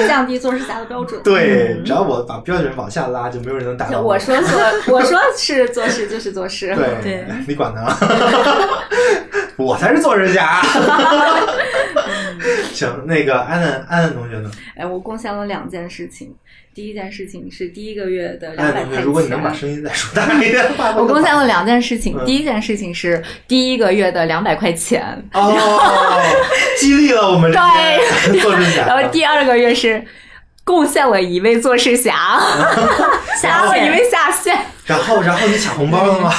[0.08, 1.20] 降低做事侠的标准。
[1.22, 4.58] 对，只要我把标准往下拉，就没有人能打倒就我说做，
[4.96, 6.74] 我说是做事就是做事。
[6.74, 7.94] 对，对你管他，
[9.56, 10.62] 我才是做事侠。
[12.74, 14.50] 行，那个安安安安同学呢？
[14.76, 16.34] 哎，我贡献了两件事情。
[16.74, 19.60] 第一件事情是第一个月的安两百块安同学，如果你能把钱。
[19.60, 20.64] 声音再说大一点，
[20.98, 25.00] 我贡献了两件事情，嗯第一件事情是第一个月的两百块钱，
[25.32, 26.20] 哦，
[26.76, 27.60] 激励了我们对
[28.42, 28.86] 做事侠。
[28.86, 30.04] 然后第二个月是
[30.64, 32.40] 贡献了一位做事侠，
[33.40, 34.58] 下了一位下线。
[34.86, 36.32] 然后然后你抢红包了吗？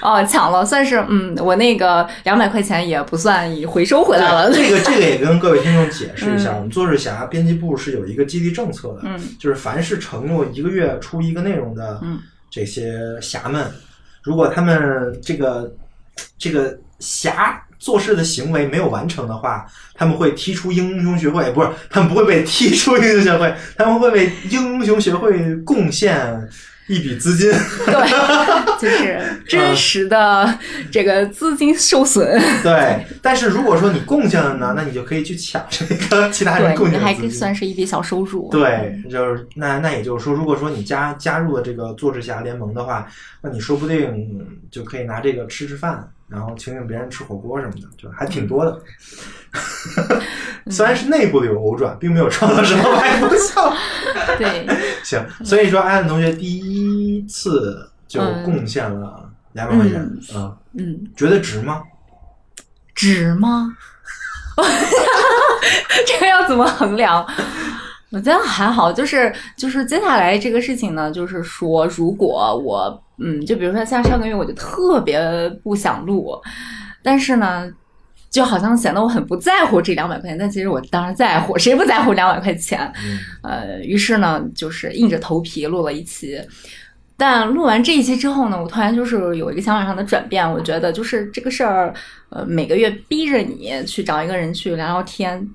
[0.02, 4.52] 哦，抢了，算是嗯，我那个两百块钱也不算已回收回来了。
[4.52, 12.18] 这个 这个也跟各位听众解释一下，我们做日侠编辑部是有一个激励政策的，嗯就是凡是承诺一个月出一个内容的嗯
[12.50, 13.66] 这些侠们，
[14.22, 15.72] 如果他们这个
[16.38, 26.46] 这个侠做事的行为没有完成的话，他们会踢出英雄学会，不是，他们不会被踢出英雄学会，他们会为英雄学会贡献
[26.90, 27.50] 一笔资金。
[27.86, 30.58] 对，就是 真实的
[30.90, 32.40] 这个资金受损。
[32.62, 37.30] 对，但是如果说你贡献了呢，那你就可以去抢这个其他人贡献的资金。
[37.30, 38.48] 算是一笔小收入。
[38.50, 43.06] 对，就是那那也就是说，如果说你加加入了这个做事侠联盟的话，
[43.40, 48.80] 那你说不定就可以拿这个吃吃饭，然后请请别人吃火锅什么的，就还挺多的。
[50.70, 53.74] 虽然是内部的有偶转，并没有创造什么外部效。
[54.38, 54.66] 对，
[55.02, 60.00] 行，所以说安安同学第一次就嗯贡献了两百块钱，
[60.34, 61.82] 啊，嗯，觉得值吗？
[62.94, 63.76] 值吗？
[66.06, 67.26] 这个要怎么衡量？
[68.12, 75.20] 我觉得还好，就是就是接下来这个事情呢，就是说，如果我嗯，就比如说像上个月，我就特别
[75.62, 76.40] 不想录，
[77.02, 77.70] 但是呢，
[78.30, 82.90] 就好像显得我很不在乎这两百块钱，但其实我当然在乎，谁不在乎两百块钱？
[83.04, 86.40] 嗯呃，于是呢，就是硬着头皮录了一期。
[87.16, 91.92] 但录完这一期之后呢，我突然就是有一个想法上的转变，我觉得就是这个事儿，
[92.30, 95.46] 呃，每个月逼着你去找一个人去聊聊天，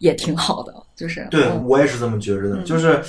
[0.00, 3.00] 也挺好的，就是对嗯我也是这么觉着的，嗯就是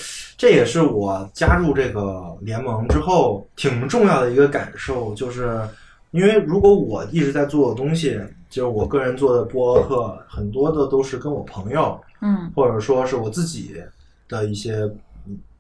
[0.42, 5.62] 这也是我加入这个联盟之后挺重要的一个感受，就是
[6.10, 13.84] 因为如果我一直在做的东西，就是我个人做的播客，很多的都是跟我朋友嗯或者说是我自己
[14.28, 14.92] 的一些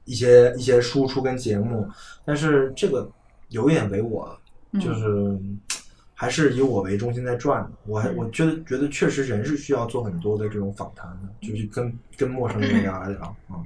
[0.05, 1.87] 一些一些输出跟节目，
[2.25, 3.07] 但是这个
[3.49, 4.35] 有一点为我，
[4.71, 5.37] 嗯就是
[6.15, 7.69] 还是以我为中心在转的。
[7.85, 13.35] 我还我觉得觉得确实人是需要做很多的这种访谈的，就是跟跟陌生人聊一聊啊。
[13.51, 13.63] 嗯，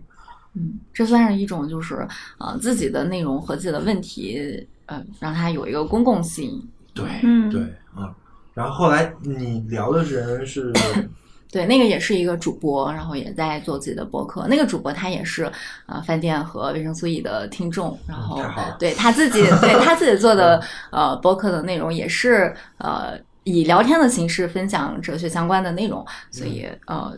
[0.93, 6.61] 这算是一种就是呃自己的内容和自己的问题，呃，让它有一个公共性。
[6.93, 7.61] 对嗯对
[7.93, 8.15] 啊。
[8.53, 10.71] 然后后来你聊的人是
[11.51, 14.45] 对，那个也是一个主播，然后也在做自己的播客。
[14.47, 15.49] 那个主播他也是
[15.85, 27.13] 呃饭店和维生素 E 的听众，然后嗯太好对他自己对他自己做的呃播客的内容也是呃以聊天的形式分享哲学相关的内容，所以呃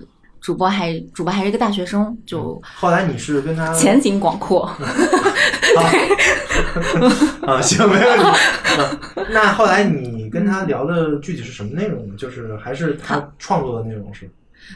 [0.47, 4.63] 主播还主播还是一个大学生，就后来你是跟他前景广阔。
[7.45, 8.23] 啊，行，没问题。
[8.23, 8.33] 啊
[9.29, 12.15] 那后来你跟他聊的具体是什么内容呢？
[12.17, 14.29] 就是还是他创作的内容是？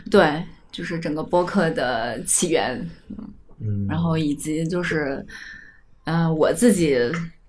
[0.09, 2.85] 对，就是整个播客的起源，
[3.61, 5.25] 嗯，然后以及就是，
[6.03, 6.97] 嗯、我自己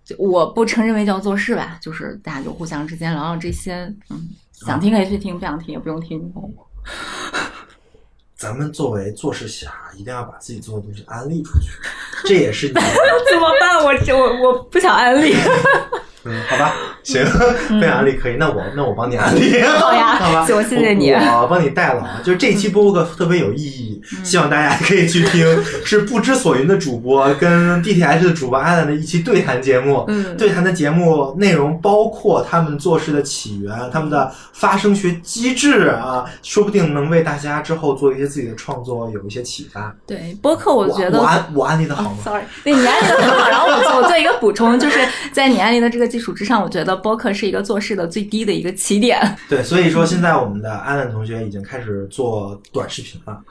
[0.05, 6.33] 就我不称之为叫做事吧，就是大家就互相之间聊聊这些，嗯，想听可以去听，不想听也不用听。
[8.43, 11.69] 咱们作为做事侠，一定要把自己做的东西安利出去，
[12.27, 12.75] 这也是你。
[13.31, 13.79] 怎么办？
[13.85, 15.33] 我我我不想安利。
[16.25, 17.25] 嗯，好吧，行，
[17.69, 22.03] 不想安利可以，那我那我帮你安利， 好呀好吧，我谢谢你我我帮你代劳。
[22.23, 30.05] 就是这期播客特别有意义，希望大家可以去听， 是不知所云的主播跟 DTH 的主播安兰的一期对谈节目。
[30.09, 39.95] 嗯对谈的节目内容包括他们做事的起源、他们的发声学机制啊，说不定能为大家之后做一些自己的创作有一些启发。
[40.07, 43.62] 对播客，我觉得我安我安利的好吗？Sorry，对你安利的很好，
[43.97, 44.99] 我做一个补充，就是
[45.33, 49.21] 在你案例的这个基础之上，我觉得播客是一个做事的最低的一个起点。
[49.49, 53.43] 对，所以说现在我们的安安同学已经开始做短视频了。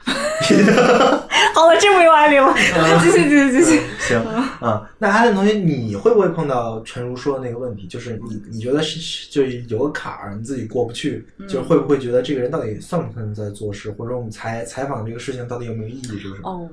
[1.53, 2.53] 好了，这么有案例吗？
[3.03, 3.81] 继续继续继续。
[3.99, 4.21] 行
[4.61, 7.87] 嗯、那安安同学，你会不会碰到陈如说的那个问题？
[7.87, 16.03] 就是你你觉得是是就是有个坎儿，你自己过不去，就是会不会觉得这个人到底算不算在做事，或者说我们采采访这个事情到底有没有意义？
[16.19, 16.41] 是不是？
[16.43, 16.69] 哦，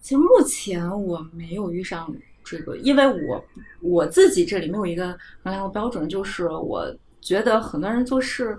[0.00, 2.12] 其实目前我没有遇上
[2.44, 3.44] 这个，因为我
[3.80, 6.86] 我自己这里没有一个衡量的标准，就是我
[7.20, 8.56] 觉得很多人做事，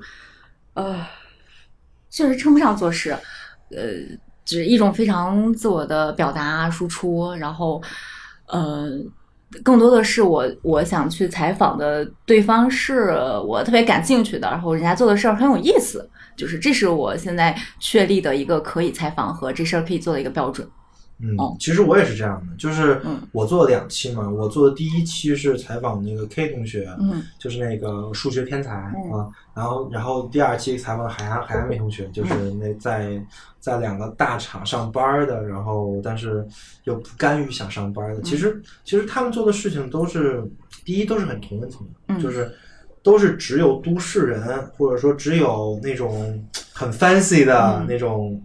[0.73, 1.05] 呃，
[2.09, 3.11] 确实称不上做事，
[3.71, 3.77] 呃，
[4.45, 7.81] 只是一种非常自我的表达输出，然后
[8.47, 8.99] 呃。
[9.63, 13.11] 更多的是我我想去采访的对方是
[13.45, 20.67] 我特别感兴趣的，然后人家做的事儿很有意思，就是这是我现在确立的一个可以采访和这事儿可以做的一个标准。
[21.19, 23.21] 嗯哦，其实我也是这样的，就是嗯。
[23.31, 32.59] 我做了两期嘛，我做的第一期是采访那个 K 同学，嗯就是那个数学天才嗯啊，然后然后第二期采访海安海安美同学，就是嗯。
[32.59, 33.23] 那在
[33.59, 36.45] 在两个大厂上班的，然后但是
[36.83, 38.21] 又不甘于想上班的。
[38.21, 40.43] 其实其实他们做的事情都是
[40.83, 42.19] 第一都是很同温层的，嗯。
[42.19, 42.51] 就是
[43.01, 47.85] 都是只有都市人，或者说只有那种很 fancy 的嗯。
[47.87, 48.41] 那种。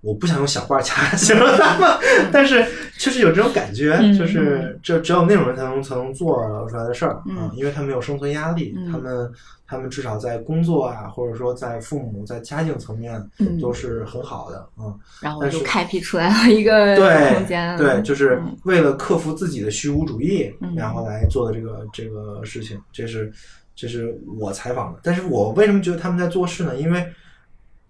[0.00, 1.98] 我不想用小画家形容他们，
[2.32, 2.64] 但是
[2.98, 6.36] 确实有这种感觉，嗯就是只只有那种人才能才能做
[6.68, 9.32] 出来的事儿嗯啊，因为他们有生存压力，嗯他们
[9.66, 14.94] 他们至少在工作啊，或者说在父母在家境层面嗯都是很好的啊。
[15.20, 23.32] 然后就开辟出来了一个对空间，对，就是嗯为了克服自己的虚无主义，嗯然后来做的这个这个事情，这是
[23.74, 25.00] 这是我采访的。
[25.02, 26.76] 但是我为什么觉得他们在做事呢？
[26.76, 27.04] 因为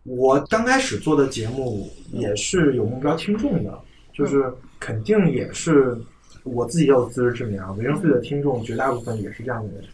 [0.04, 3.78] 我刚开始做的节目也是有目标听众的，
[4.12, 5.96] 就是肯定也是
[6.44, 7.72] 我自己也有自知之明啊。
[7.72, 9.84] 维生素的听众绝大部分也是这样的人。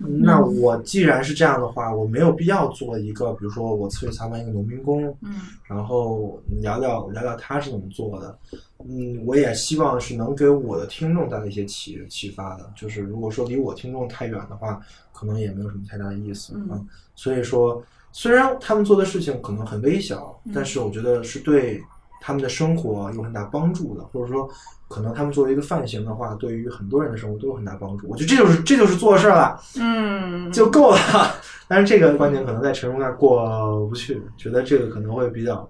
[0.00, 8.38] 那我既然是这样的话，我没有必要做一个，比如说我去采访一个农民工，嗯然后聊聊聊聊他是怎么做的。
[8.78, 12.72] 嗯，我也希望是能给我的听众带来一些启启发的。
[12.76, 14.80] 就是如果说离我听众太远的话，
[15.12, 16.80] 可能也没有什么太大的意思嗯啊。
[17.16, 21.82] 所以说，虽然他们做的事情可能很微小，嗯但是我觉得是对
[22.20, 24.48] 他们的生活有很大帮助的，或者说。
[24.90, 28.08] 可能他们作为一个范型的话，对于很多人的生活都有很大帮助。
[28.08, 29.60] 我觉得这就是这就是做事儿了。
[29.78, 30.98] 嗯，就够了。
[31.68, 35.68] 但是这个观点可能在陈荣那儿过不去，觉得这个可能会比较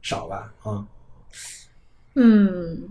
[0.00, 0.86] 少吧，啊，嗯，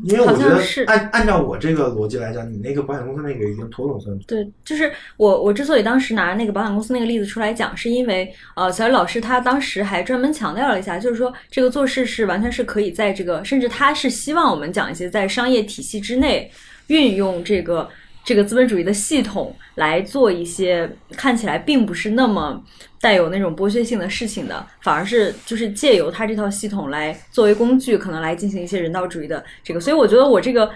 [0.03, 0.83] 因为我觉得好像是。
[0.83, 16.51] 按按照我这个逻辑来讲，你那个保险公司那个已经妥妥算对，就是我我之所以当时拿那个保险公司那个例子出来讲，是因为呃，小雨老师他当时还专门强调了一下，就是说这个做事是完全是可以在这个，甚至他是希望我们讲一些在商业体系之内
[16.87, 17.89] 运用这个
[18.23, 22.63] 这个资本主义的系统来做一些看起来并不是那么
[23.01, 29.79] 带有那种剥削性的事情的，反而是就是借由他这套系统来作为工具，可能来进行一些人道主义的这个。
[29.79, 30.71] 所以我觉得我这个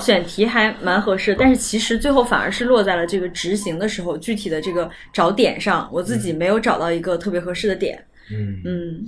[0.00, 8.04] 选题还蛮合适，但是其实最后反而是落在了这个执行的时候，具体的这个找点上，我自己没有找到一个特别合适的点。
[8.32, 9.06] 嗯，嗯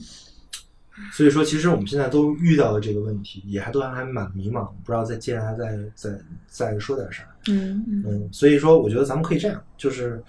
[1.12, 6.10] 所以说其实我们现在都遇到了这个问题，也还都还蛮迷茫，不知道再接下来再再
[6.46, 7.24] 再说点啥。
[7.48, 10.22] 嗯嗯，所以说我觉得咱们可以这样，就是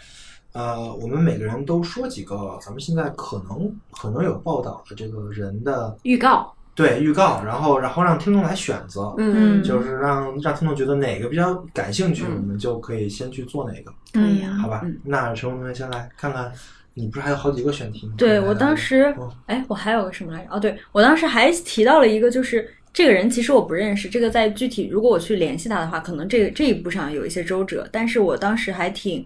[0.53, 9.13] 呃，我们每个人都说几个咱们现在可能可能有报道的这个人的预告，对预告，然后然后让听众来选择。
[9.17, 14.81] 嗯就是让让听众觉得哪个比较感兴趣，嗯我们就可以先去做哪个，可以啊好吧？
[14.83, 16.51] 嗯那陈同学先来看看，
[16.93, 18.13] 你不是还有好几个选题吗？
[18.17, 20.49] 对我当时哦，哎，我还有个什么来着？
[20.51, 29.25] 哦，对我当时还提到了一个，就是这个人其实我不认识，这个在具体如果我去联系他的话，可能这个这一步上有一些周折，但是我当时还挺。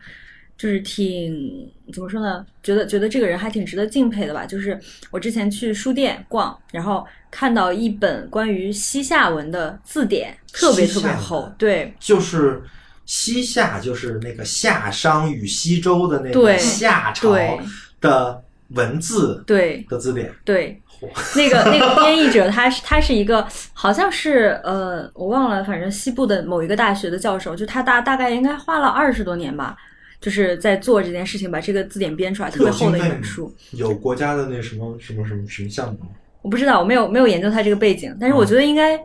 [0.57, 2.45] 就是挺怎么说呢？
[2.63, 4.45] 觉得觉得这个人还挺值得敬佩的吧。
[4.45, 4.79] 就是
[5.11, 11.51] 我之前去书店逛，然后看到一本关于西夏文的字典，特别特别厚。
[11.57, 12.63] 对，就是
[13.05, 17.59] 西夏，就是那个夏商与西周的那个夏朝对
[17.99, 20.33] 的文字对的字典。
[20.43, 29.75] 对，嚯那个那个编译者他是他是一个好像是呃我忘了，反正西部的某一个大学的教授，就他大大概应该花了二十多年吧，
[30.19, 33.53] 就是在做这件事情，把这个字典编出来，特别厚的一本书。
[33.71, 36.07] 有国家的那什么什么什么什么项目吗？
[36.41, 38.99] 我不知道，我没有没有研究他这个背景，但是我嗯觉得应该，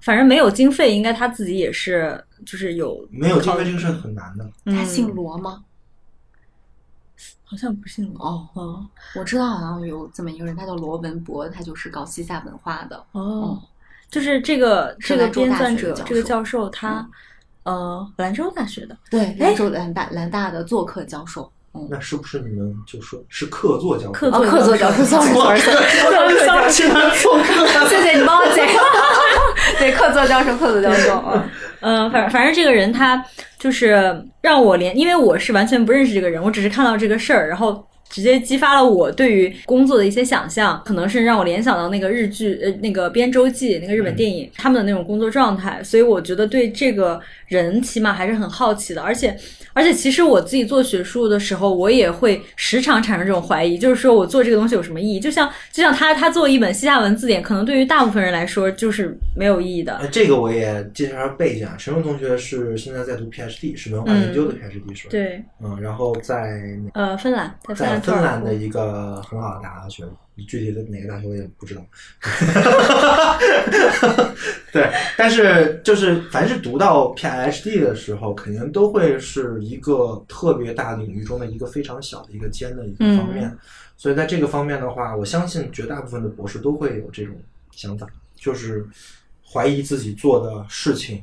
[0.00, 4.50] 反正没有经费，应该他自己也是就是有没有经费这个事儿很难的。
[4.66, 5.62] 他姓嗯罗吗？
[7.52, 13.04] 好像不姓罗哦哦我知道好像有这么一个人，他叫罗文博，他就是搞西夏文化的。
[13.12, 13.60] 哦，
[14.10, 17.06] 就是这个这个编撰者这个教授他
[17.64, 18.96] 呃兰州大学的。
[19.10, 21.52] 对，兰州兰大兰大的做客教授。
[21.74, 24.10] 嗯，那是不是你们就说是客座教授？
[24.10, 26.88] 哦，客座 客座教授，sorry sorry sorry，是
[27.22, 27.66] 做客。
[27.86, 28.66] 谢谢你帮我解。
[29.78, 31.22] 对，客座教授，客座教授。
[31.82, 33.22] 嗯，反反正这个人他
[33.58, 49.34] 就是让我连，因为我是完全不认识这个人，我只是看到这个事儿，然后直接激发了我对于工作的一些想象，可能是让我联想到那个日剧呃那个编周记那个日本电影、他们的那种工作状态，所以我觉得对这个人起码还是很好奇的，而且
[49.72, 55.18] 而且其实我自己做学术的时候，我也会时常产生这种怀疑，就是说我做这个东西有什么意义？
[55.18, 59.94] 就像就像他他做一本西夏文字典，可能对于大部分人来说就是没有意义的。
[59.94, 61.74] 哎，这个我也介绍一下背景啊。
[61.78, 66.60] 陈荣同学是现在在读 PhD，是文化研究的 PhD 是吧？，对，嗯，然后在
[66.92, 70.04] 呃，芬兰在芬兰芬兰的一一个很好的大学，
[70.46, 71.84] 具体的哪个大学我也不知道。
[74.72, 83.54] 对，但是就是凡是读到 PhD 的时候，肯定都会是一个特别大领域中的一个非常小的一个尖的一个方面。
[83.96, 87.34] 所以在这个方面的话，我相信绝大部分的博士都会有这种
[87.70, 88.86] 想法，就是
[89.46, 91.22] 怀疑自己做的事情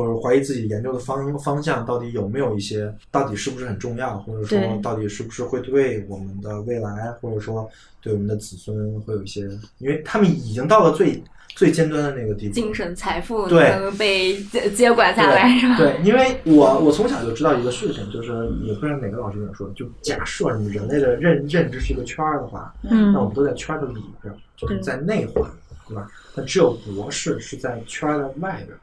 [0.00, 7.68] 或者怀疑自己研究的方方向到底有没有一些，到底是不是很重要，或者说到底是不是会对我们的未来，或者说
[8.00, 9.42] 对我们的子孙会有一些，
[9.76, 15.76] 因为他们已经到了最最尖端的那个地步，精神财富对能被接接管下来是吧？
[15.76, 18.32] 对，因为我我从小就知道一个事情，就是
[18.62, 25.44] 也不知道哪个老师跟我说，就假设你人类的认认知是一个圈儿的话，嗯那我们都在圈儿的里边儿，就是在内环，
[25.86, 26.08] 对吧？
[26.34, 28.78] 那只有博士是在圈儿的外边儿，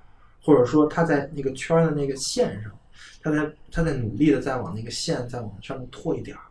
[0.47, 2.71] 或者说他在那个圈的那个线上，
[3.21, 6.43] 他在他在努力的在往那个线再往上面拓一点儿。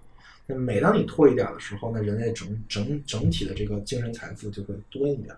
[0.47, 5.34] 那每当你拓一点儿的时候，那人类整整整体的这个精神财富就会多一点。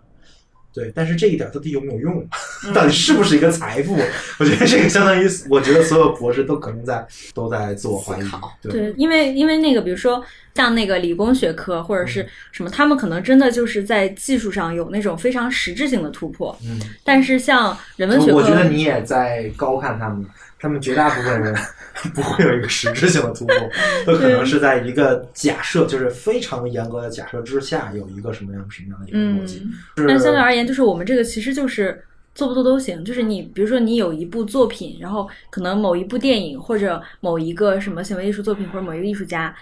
[0.78, 2.28] 对，但是这一点到底有没有用？
[2.72, 3.96] 到底是不是一个财富？
[4.38, 7.04] 我觉得这个相当于，我觉得所有博士都可能在
[7.34, 8.22] 都在自我怀疑。
[8.62, 10.22] 对，对，因为因为那个，比如说
[10.54, 16.56] 像那个理工学科或者是嗯什么，他们可能真的就是在技术上有那种非常实质性的突破。
[16.64, 20.24] 嗯，但是像人文学科，我觉得你也在高看他们，
[20.58, 21.54] 他们绝大部分人
[22.14, 23.56] 不会有一个实质性的突破，
[24.06, 29.62] 都可能是在一个假设，就是非常严格的假设之下，有一个什么样什么样的一个逻辑。
[29.96, 32.04] 嗯，但相对而言，就是我们这个其实就是
[32.34, 33.04] 做不做都行。
[33.04, 39.54] 就是你比如说你有一部作品，然后可能某一部电影或者某一个什么行为艺术作品或者某一个艺术家，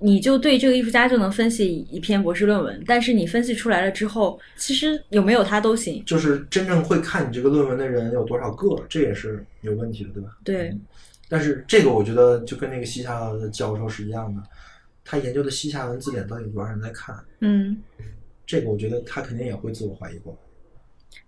[0.00, 2.82] 你就对这个艺术家就能分析一篇博士论文。
[2.86, 6.02] 但是你分析出来了之后，其实有没有他都行。
[6.04, 10.30] 就是真正会看你这个论文的人有多少个，这也是有问题的，对吧？
[10.42, 10.76] 对，
[11.28, 14.42] 但是这个我觉得就跟那个西夏的教授是一样的，
[15.04, 17.14] 他研究的西夏文字典到底有多少人在看？
[17.40, 17.76] 嗯，
[18.46, 20.36] 这个我觉得他肯定也会自我怀疑过。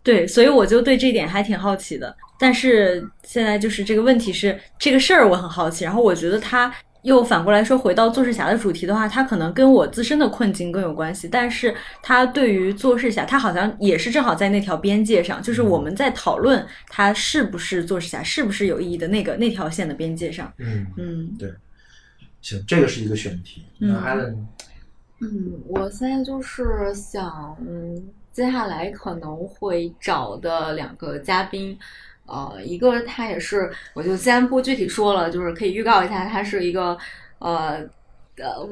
[0.03, 2.15] 对，所以我就对这点还挺好奇的。
[2.39, 11.29] 但是现在就是这个问题是这个事儿我很好奇，然后我觉得它又反过来说回到做事侠的主题的话，它可能跟我自身的困境更有关系。
[11.29, 20.53] 但是它对于做事侠，它好像也是正好在那条边界上，就是我们在讨论它是不是做事侠，是不是有意义的那个那条线的边界上。
[20.59, 21.53] 嗯，嗯对
[22.41, 23.65] 行，这个是一个选题。
[23.79, 24.49] 那嗯
[25.21, 28.01] 嗯，我现在就是想，嗯，
[28.33, 31.79] 接下来可能会找的两个嘉宾，
[32.33, 36.97] 呃，一个他也是，我就先不具体说了，就是可以预告一下，他是一个
[37.39, 37.79] 呃
[38.39, 38.67] 呃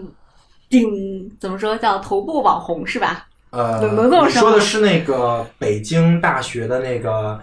[0.70, 3.26] 顶怎么说叫头部网红是吧？
[3.50, 7.38] 呃，能能这么说说的是那个北京大学的那个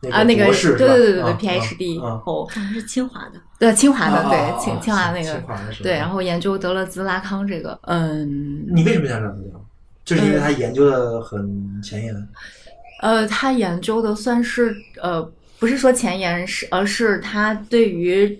[0.00, 3.32] 那啊，那个博士是对对对对，PhD，啊啊然后好像是清华的。
[3.58, 9.60] 对清华的对啊清清华那清个华的是对，然后研究德勒兹拉康这个，嗯，你为什么想找他聊？
[10.04, 12.28] 就是因为他研究的很前沿。
[13.00, 15.28] 呃，他研究的算是呃，
[15.58, 18.38] 不是说前沿，是而是他对于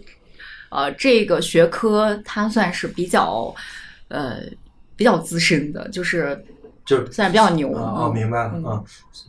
[0.70, 3.54] 呃这个学科，他算是比较
[4.08, 4.40] 呃
[4.96, 6.44] 比较资深的，就是
[6.84, 7.72] 就是算是比较牛。
[7.74, 8.64] 啊明白了嗯。
[8.64, 8.84] 啊，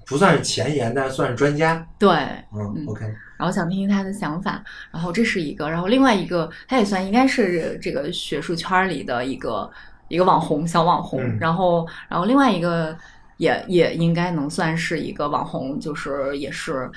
[0.05, 1.85] 不算是前沿，但是算是专家。
[1.99, 2.09] 对，
[2.53, 3.05] 嗯嗯，OK，
[3.37, 9.69] 然后想听听他的想法，然后这是一个，然后另外一个，他也算应该是这个学术圈儿里的一个
[10.07, 11.37] 一个网红小网红，嗯。
[11.39, 12.97] 然后然后另外一个
[13.37, 16.89] 也也应该能算是一个网红，就是也是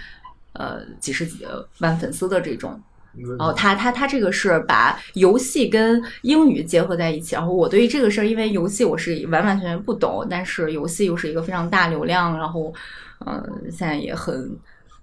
[0.54, 1.46] 呃几十几
[1.78, 2.80] 万粉丝的这种。
[3.38, 12.72] 然后他他他这个是把游戏跟英语结合在一起，然后我对于这个事儿，因为游戏我是完完全全不懂，但是游戏又是一个非常大流量，然后
[13.18, 14.56] 呃现在也很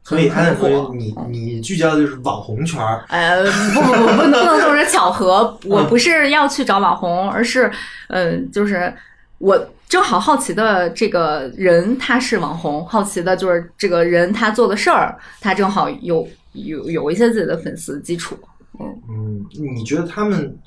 [0.04, 3.06] 所以很很安同学火，，你你聚焦的就是网红圈儿。
[3.10, 7.72] 呃，不不不，不能不能说是巧合，我不是要去找网红，而是，
[8.08, 8.91] 嗯、就是
[9.38, 9.56] 我
[9.90, 18.38] 正好好奇的这个人他是网红，好奇的就是这个人他做的事儿，他正好有有有一些自己的粉丝基础。
[18.80, 20.58] 嗯嗯，你觉得他们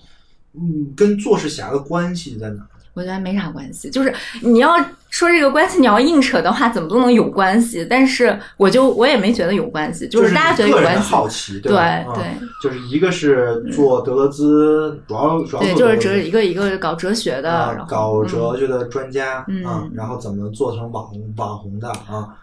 [0.55, 2.67] 嗯跟做事侠的关系在哪？
[2.95, 4.13] 我觉得没啥关系，就是
[4.43, 4.77] 你要
[5.09, 7.87] 说这个关系，你要硬扯的话，怎么都能有关系。
[7.89, 11.01] 但是我就我也没觉得有关系，就是大家觉得有关系。
[11.03, 11.81] 好奇，对吧？
[11.81, 12.25] 啊对
[12.63, 22.37] 就是一个是做德勒兹，主要主要对，就是哲一个一个搞哲学的，啊搞嗯哲学的专家嗯啊，然后怎么做成网红网红的啊？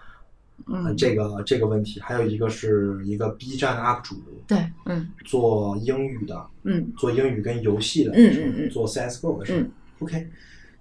[0.71, 4.15] 嗯，这个这个问题，还有一个是一个 B 站 UP 主，
[4.47, 10.27] 对，嗯做英语的，嗯做英语跟游戏的，嗯嗯嗯做 CSGO 的是吧嗯 OK，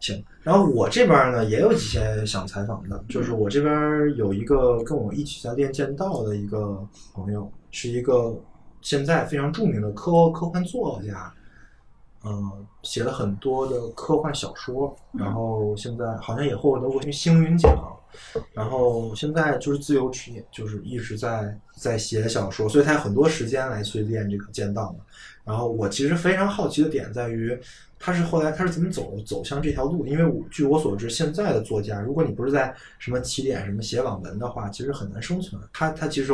[0.01, 0.25] 行。
[0.43, 3.73] 然后我这边呢也有几些想采访的，就是我这边
[4.17, 8.35] 有一个跟我一起在练剑道的一个朋友，是一个
[8.81, 11.33] 现在非常著名的科科幻作家，
[12.25, 17.71] 嗯、写了很多的科幻小说，然后现在好像也获得过星云奖，
[18.53, 25.05] 然后现在就是自由职业，就是一直在在写小说，所以他有很多时间来去练这个剑道嘛。
[25.45, 27.59] 然后我其实非常好奇的点在于，
[27.99, 30.07] 他是后来他是怎么走走向这条路？
[30.07, 35.61] 因为我据我所知，现在的作家，如果你不是在什么起点什么写网文的话，其实很难生存。
[35.73, 36.29] 他他其实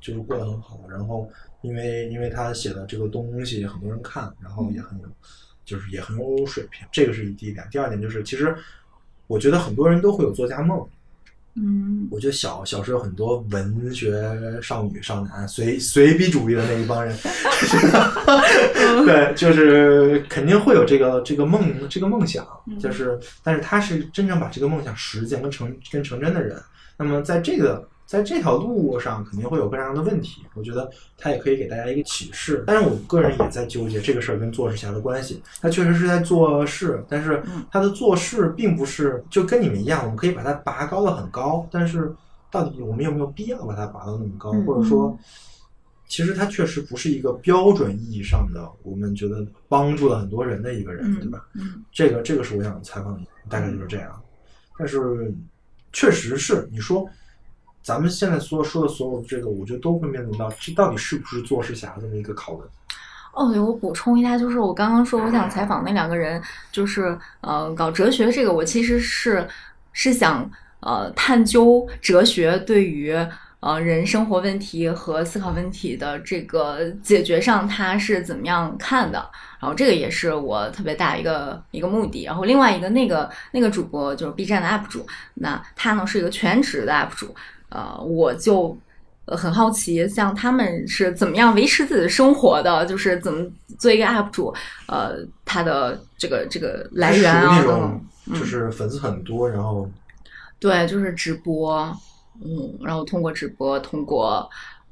[0.00, 1.28] 就是过得很好，然后
[1.62, 5.08] 因为因为他写的这个东西很多人看，然后也很有，
[5.64, 6.86] 就是也很有水平。
[6.92, 7.66] 这个是第一点。
[7.70, 8.56] 第二点就是，其实
[9.26, 10.88] 我觉得很多人都会有作家梦。
[11.58, 12.08] 嗯。
[12.10, 14.12] 我觉得小小时候很多文学
[14.62, 17.14] 少女少男随随笔主义的那一帮人，
[19.04, 22.46] 对，就是肯定会有这个这个梦这个梦想，
[22.80, 26.56] 就是但是他是真正把这个梦想实践跟成跟成真的人。
[26.96, 32.64] 那么在这个在这条路上肯定会有各样的问题，我觉得他也可以给大家一个启示。
[32.66, 35.42] 但是我个人也在纠结这个事儿跟做事侠的关系。
[35.60, 42.10] 他确实是在做事，但是他的做事并不是就跟你们一样，我们可以把它拔高的很高，但是
[42.50, 45.14] 到底我们有没有必要把它拔到那么高，嗯或者说？
[46.06, 51.44] 其实他确实不是一个标准意义上的，我们觉得帮助了很多人的一个人，嗯对吧？
[51.52, 54.18] 嗯这个这个是我想采访你，大概就是这样。
[54.78, 55.30] 但是
[55.92, 57.06] 确实是你说，
[57.82, 62.66] 咱们现在所说的所有这个，我觉得都会面临到这到底是不是做事侠这么一个拷问。
[63.32, 69.46] 哦，对，我补充一下，就是我刚刚说我想采访那两个人，就是呃搞哲学这个，我其实是
[69.92, 70.50] 是想
[70.80, 73.14] 呃探究哲学对于
[73.60, 79.30] 呃人生活问题和思考问题的这个解决上，他是怎么样看的。
[79.60, 82.24] 然后这个也是我特别大一个一个目的。
[82.24, 87.34] 然后另外一个那个那个主播就是 B 站的 UP 主，那他呢是一个全职的 UP 主，
[87.70, 88.76] 呃，我就
[89.26, 93.46] 呃很好奇，像他们是怎么样维持自己的生活的，就是怎么
[93.78, 94.54] 做一个 UP 主，
[94.86, 98.00] 呃，他的这个这个来源啊。
[98.28, 99.90] 就是粉丝很多，然后
[100.60, 101.80] 对，就是直播，
[102.44, 104.46] 嗯，然后通过直播，通过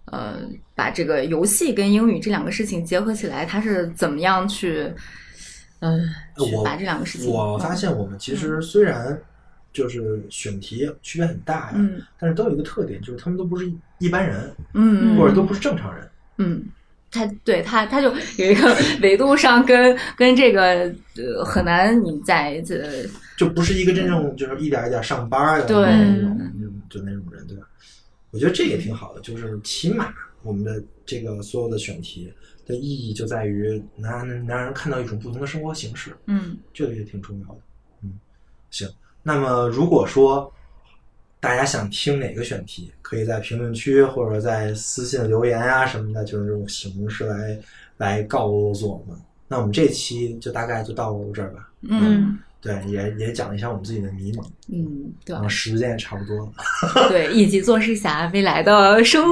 [0.07, 0.39] 呃，
[0.74, 4.91] 把这个游戏跟英语这两个事情结合起来，他是怎么样去，
[5.81, 6.01] 嗯、
[6.64, 9.20] 把这两个事情，我发现我们其实虽然
[9.77, 16.09] 就是选题区别很大呀，嗯但是都有一个特点，就是他们都不是一般人，嗯，或者都不是正常人。
[16.39, 16.64] 嗯，
[17.11, 23.07] 他对他他就有一个 维度上跟跟这个呃很难你在这
[23.37, 27.66] 就不是一个真正就是一点一点上班的对那种那种就那种人，对吧？
[28.31, 30.12] 我觉得这也挺好的，就是起码
[30.43, 32.33] 我们的这个所有的选题
[32.66, 37.61] 的意义就在于能让能让人看到一种不同的生活形式，嗯这个也挺重要的。
[38.03, 38.18] 嗯，
[38.70, 38.89] 行。
[39.27, 40.53] 那么如果说
[41.41, 47.59] 大家想听哪个选题，可以在评论区或者在私信留言啊什么的，就是这种形式来
[47.97, 49.18] 来告诉我们。
[49.49, 51.68] 那我们这期就大概就到这儿吧。
[51.83, 57.09] 嗯对，也也讲一下我们自己的迷茫，嗯，对然后时间也差不多了。
[57.09, 59.23] 对，以及做事侠未来的生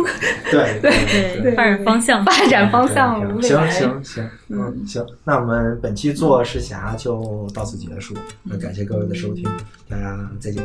[0.51, 2.25] 对对对，发展方向。
[2.25, 8.15] 发展方向行行行，嗯行，那我们本期做事侠就到此结束，
[8.45, 9.43] 那感谢各位的收听，
[9.89, 10.63] 大家再见，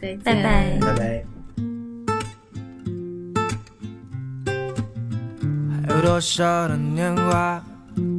[0.00, 0.78] 对，拜拜。
[0.80, 1.24] 拜拜。
[5.86, 7.62] 还有多少的年华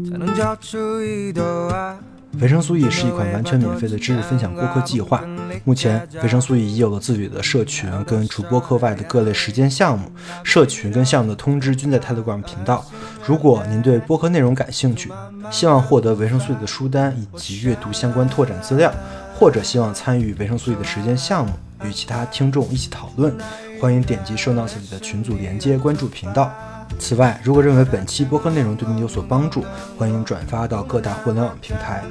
[0.09, 1.97] 才能交出一朵花？
[2.41, 5.23] 维生素 E 是一款完全免费的知识分享播客计划。
[5.63, 10.11] 目前，维生素 E 已有了自己的社群，跟除播客外的各类实践项目。
[10.43, 12.83] 社群跟项目的通知均在 Telegram 频道。
[13.25, 15.11] 如果您对播客内容感兴趣，
[15.49, 18.93] 希望获得维生素 E 的书单以及阅读相关拓展资料，
[19.39, 23.33] 或者希望参与维生素 E 的实践项目，与其他听众一起讨论，
[23.79, 26.51] 欢迎点击 show notes 里的群组连接，关注频道。
[26.99, 29.65] 此外，如果认为本期播客内容对您有所帮助，
[29.97, 32.03] 欢迎转发到各大互联网平台。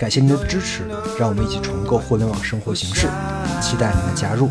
[0.00, 0.80] 感谢您的支持，
[1.18, 3.06] 让我们一起重构互联网生活形式，
[3.60, 4.48] 期待您的加入。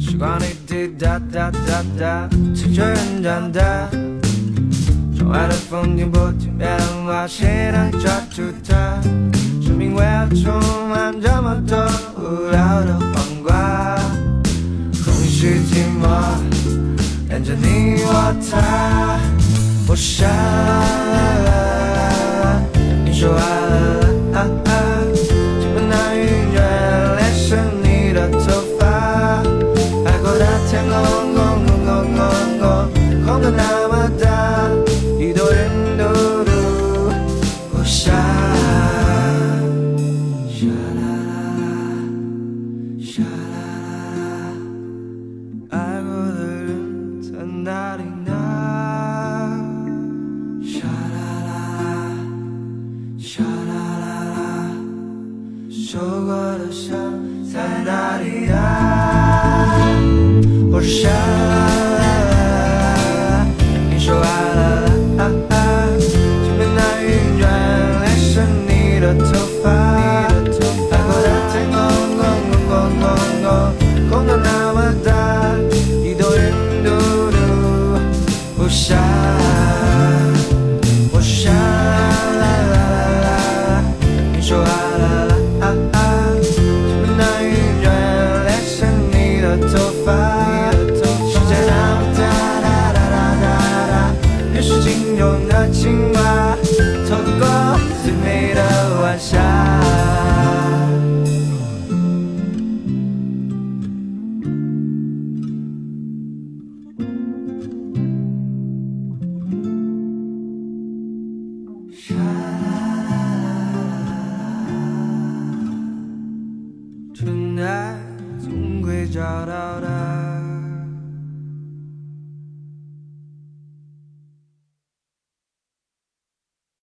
[0.00, 3.60] 时光里滴答答答答，随着人长大，
[5.14, 8.98] 窗外的风景不停变化，谁能抓住它？
[9.62, 11.76] 生命为何充满这么多
[12.16, 13.94] 无聊的黄瓜？
[15.04, 16.08] 空虚寂寞，
[17.28, 19.20] 连着你我他，
[19.86, 20.26] 我傻，
[23.04, 24.68] 你说完了，啊啊，
[25.14, 26.22] 尽管那云
[26.52, 26.56] 卷
[27.16, 27.48] 裂成
[27.82, 28.38] 你的头
[28.78, 28.82] 发。
[30.04, 30.92] 海阔的天空，
[31.34, 32.18] 空空空空
[32.58, 32.64] 空，
[33.24, 33.73] 空的那